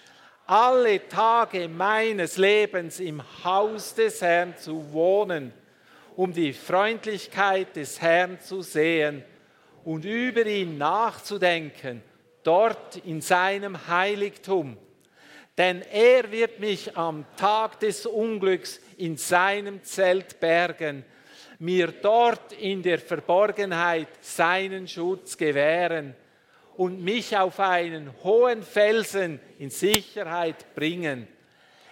alle 0.47 1.07
Tage 1.07 1.67
meines 1.67 2.37
Lebens 2.37 2.99
im 2.99 3.21
Haus 3.43 3.93
des 3.93 4.19
Herrn 4.21 4.57
zu 4.57 4.91
wohnen, 4.91 5.53
um 6.15 6.33
die 6.33 6.53
Freundlichkeit 6.53 7.75
des 7.75 8.01
Herrn 8.01 8.39
zu 8.39 8.63
sehen 8.63 9.23
und 9.83 10.05
über 10.05 10.43
ihn 10.45 10.79
nachzudenken, 10.79 12.01
dort 12.41 12.97
in 12.97 13.21
seinem 13.21 13.87
Heiligtum. 13.87 14.75
Denn 15.55 15.83
er 15.83 16.31
wird 16.31 16.59
mich 16.59 16.97
am 16.97 17.25
Tag 17.37 17.79
des 17.79 18.07
Unglücks 18.07 18.79
in 18.97 19.17
seinem 19.17 19.83
Zelt 19.83 20.39
bergen, 20.39 21.05
mir 21.63 21.93
dort 22.01 22.51
in 22.51 22.83
der 22.83 22.99
Verborgenheit 22.99 24.09
seinen 24.19 24.85
Schutz 24.85 25.37
gewähren 25.37 26.13
und 26.75 27.01
mich 27.01 27.37
auf 27.37 27.57
einen 27.61 28.13
hohen 28.21 28.63
Felsen 28.63 29.39
in 29.59 29.69
Sicherheit 29.69 30.75
bringen. 30.75 31.25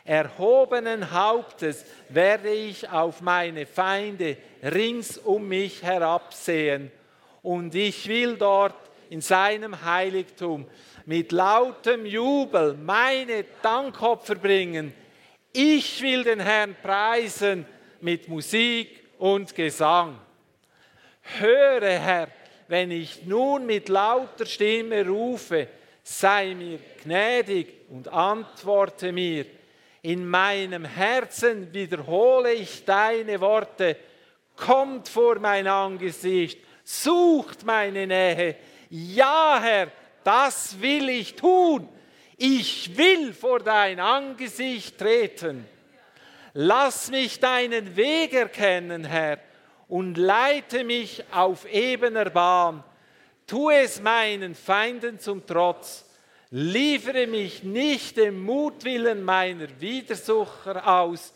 Erhobenen 0.04 1.14
Hauptes 1.14 1.86
werde 2.10 2.52
ich 2.52 2.90
auf 2.90 3.22
meine 3.22 3.66
Feinde 3.66 4.36
rings 4.62 5.18
um 5.18 5.48
mich 5.48 5.82
herabsehen 5.82 6.92
und 7.42 7.74
ich 7.74 8.10
will 8.10 8.36
dort 8.36 8.76
in 9.10 9.22
seinem 9.22 9.86
Heiligtum 9.86 10.68
mit 11.06 11.32
lautem 11.32 12.06
Jubel 12.06 12.74
meine 12.74 13.46
Dankopfer 13.62 14.36
bringen. 14.36 14.92
Ich 15.54 16.02
will 16.02 16.26
den 16.26 16.42
Herrn 16.42 16.76
preisen 16.84 17.66
mit 18.02 18.28
Musik 18.28 19.01
und 19.22 19.54
Gesang. 19.54 20.18
Höre, 21.22 22.00
Herr, 22.00 22.28
wenn 22.68 22.90
ich 22.90 23.24
nun 23.24 23.68
mit 23.68 23.88
lauter 23.88 24.48
Stimme 24.48 25.06
rufe, 25.06 25.68
sei 26.02 26.56
mir 26.56 26.80
gnädig 27.04 27.68
und 27.90 28.08
antworte 28.08 29.12
mir. 29.12 29.46
In 30.02 30.28
meinem 30.28 30.86
Herzen 30.86 31.72
wiederhole 31.72 32.54
ich 32.54 32.84
deine 32.84 33.40
Worte. 33.40 33.96
Kommt 34.56 35.08
vor 35.08 35.38
mein 35.38 35.68
Angesicht, 35.68 36.58
sucht 36.84 37.64
meine 37.64 38.08
Nähe. 38.08 38.56
Ja, 38.90 39.60
Herr, 39.62 39.92
das 40.24 40.82
will 40.82 41.10
ich 41.10 41.36
tun. 41.36 41.88
Ich 42.38 42.98
will 42.98 43.34
vor 43.34 43.60
dein 43.60 44.00
Angesicht 44.00 44.98
treten. 44.98 45.68
Lass 46.54 47.10
mich 47.10 47.40
deinen 47.40 47.96
Weg 47.96 48.34
erkennen, 48.34 49.06
Herr 49.06 49.40
und 49.88 50.18
leite 50.18 50.84
mich 50.84 51.24
auf 51.32 51.66
ebener 51.72 52.30
Bahn. 52.30 52.84
Tu 53.46 53.70
es 53.70 54.02
meinen 54.02 54.56
Feinden 54.56 55.20
zum 55.20 55.46
Trotz. 55.46 56.06
Liefere 56.50 57.28
mich 57.28 57.64
nicht 57.64 58.18
dem 58.18 58.42
Mutwillen 58.42 59.24
meiner 59.24 59.68
Widersucher 59.80 60.88
aus, 60.88 61.34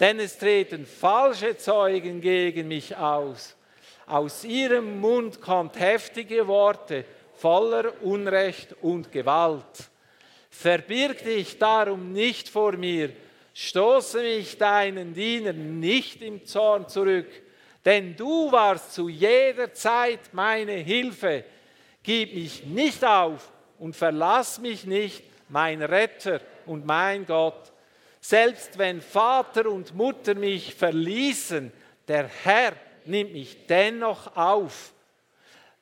denn 0.00 0.20
es 0.20 0.38
treten 0.38 0.86
falsche 0.86 1.56
Zeugen 1.56 2.20
gegen 2.20 2.68
mich 2.68 2.96
aus. 2.96 3.56
Aus 4.06 4.44
ihrem 4.44 5.00
Mund 5.00 5.40
kommt 5.40 5.78
heftige 5.78 6.46
Worte 6.46 7.04
voller 7.36 8.02
Unrecht 8.02 8.74
und 8.82 9.10
Gewalt. 9.10 9.90
Verbirg 10.50 11.24
dich 11.24 11.58
darum 11.58 12.12
nicht 12.12 12.48
vor 12.48 12.72
mir, 12.72 13.10
stoße 13.54 14.20
mich 14.20 14.58
deinen 14.58 15.14
Dienern 15.14 15.78
nicht 15.78 16.20
im 16.20 16.44
Zorn 16.44 16.88
zurück, 16.88 17.28
denn 17.84 18.16
du 18.16 18.50
warst 18.50 18.92
zu 18.92 19.08
jeder 19.08 19.72
Zeit 19.72 20.20
meine 20.32 20.72
Hilfe. 20.72 21.44
Gib 22.02 22.34
mich 22.34 22.64
nicht 22.64 23.04
auf 23.04 23.50
und 23.78 23.94
verlass 23.94 24.58
mich 24.58 24.84
nicht, 24.84 25.22
mein 25.48 25.82
Retter 25.82 26.40
und 26.66 26.84
mein 26.84 27.24
Gott. 27.24 27.72
Selbst 28.20 28.76
wenn 28.78 29.00
Vater 29.00 29.70
und 29.70 29.94
Mutter 29.94 30.34
mich 30.34 30.74
verließen, 30.74 31.70
der 32.08 32.28
Herr 32.42 32.72
nimmt 33.04 33.32
mich 33.32 33.66
dennoch 33.66 34.36
auf. 34.36 34.92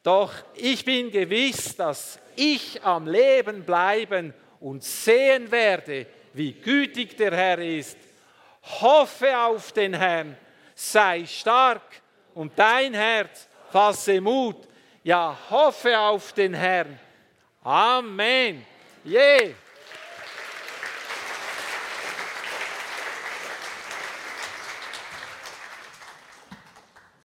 Doch 0.03 0.33
ich 0.55 0.85
bin 0.85 1.11
gewiss, 1.11 1.77
dass 1.77 2.19
ich 2.35 2.83
am 2.83 3.07
Leben 3.07 3.63
bleiben 3.65 4.35
und 4.59 4.83
sehen 4.83 5.51
werde, 5.51 6.07
wie 6.35 6.53
gütig 6.53 7.17
der 7.17 7.33
Herr 7.33 7.59
ist. 7.59 7.99
Hoffe 8.81 9.37
auf 9.39 9.73
den 9.73 9.95
Herrn 9.95 10.37
sei 10.75 11.25
stark 11.27 12.03
und 12.35 12.53
dein 12.59 12.95
Herz 12.95 13.49
fasse 13.71 14.21
Mut. 14.21 14.69
Ja, 15.05 15.37
hoffe 15.51 15.99
auf 15.99 16.33
den 16.33 16.55
Herrn. 16.55 16.99
Amen. 17.63 18.65
Yeah. 19.05 19.51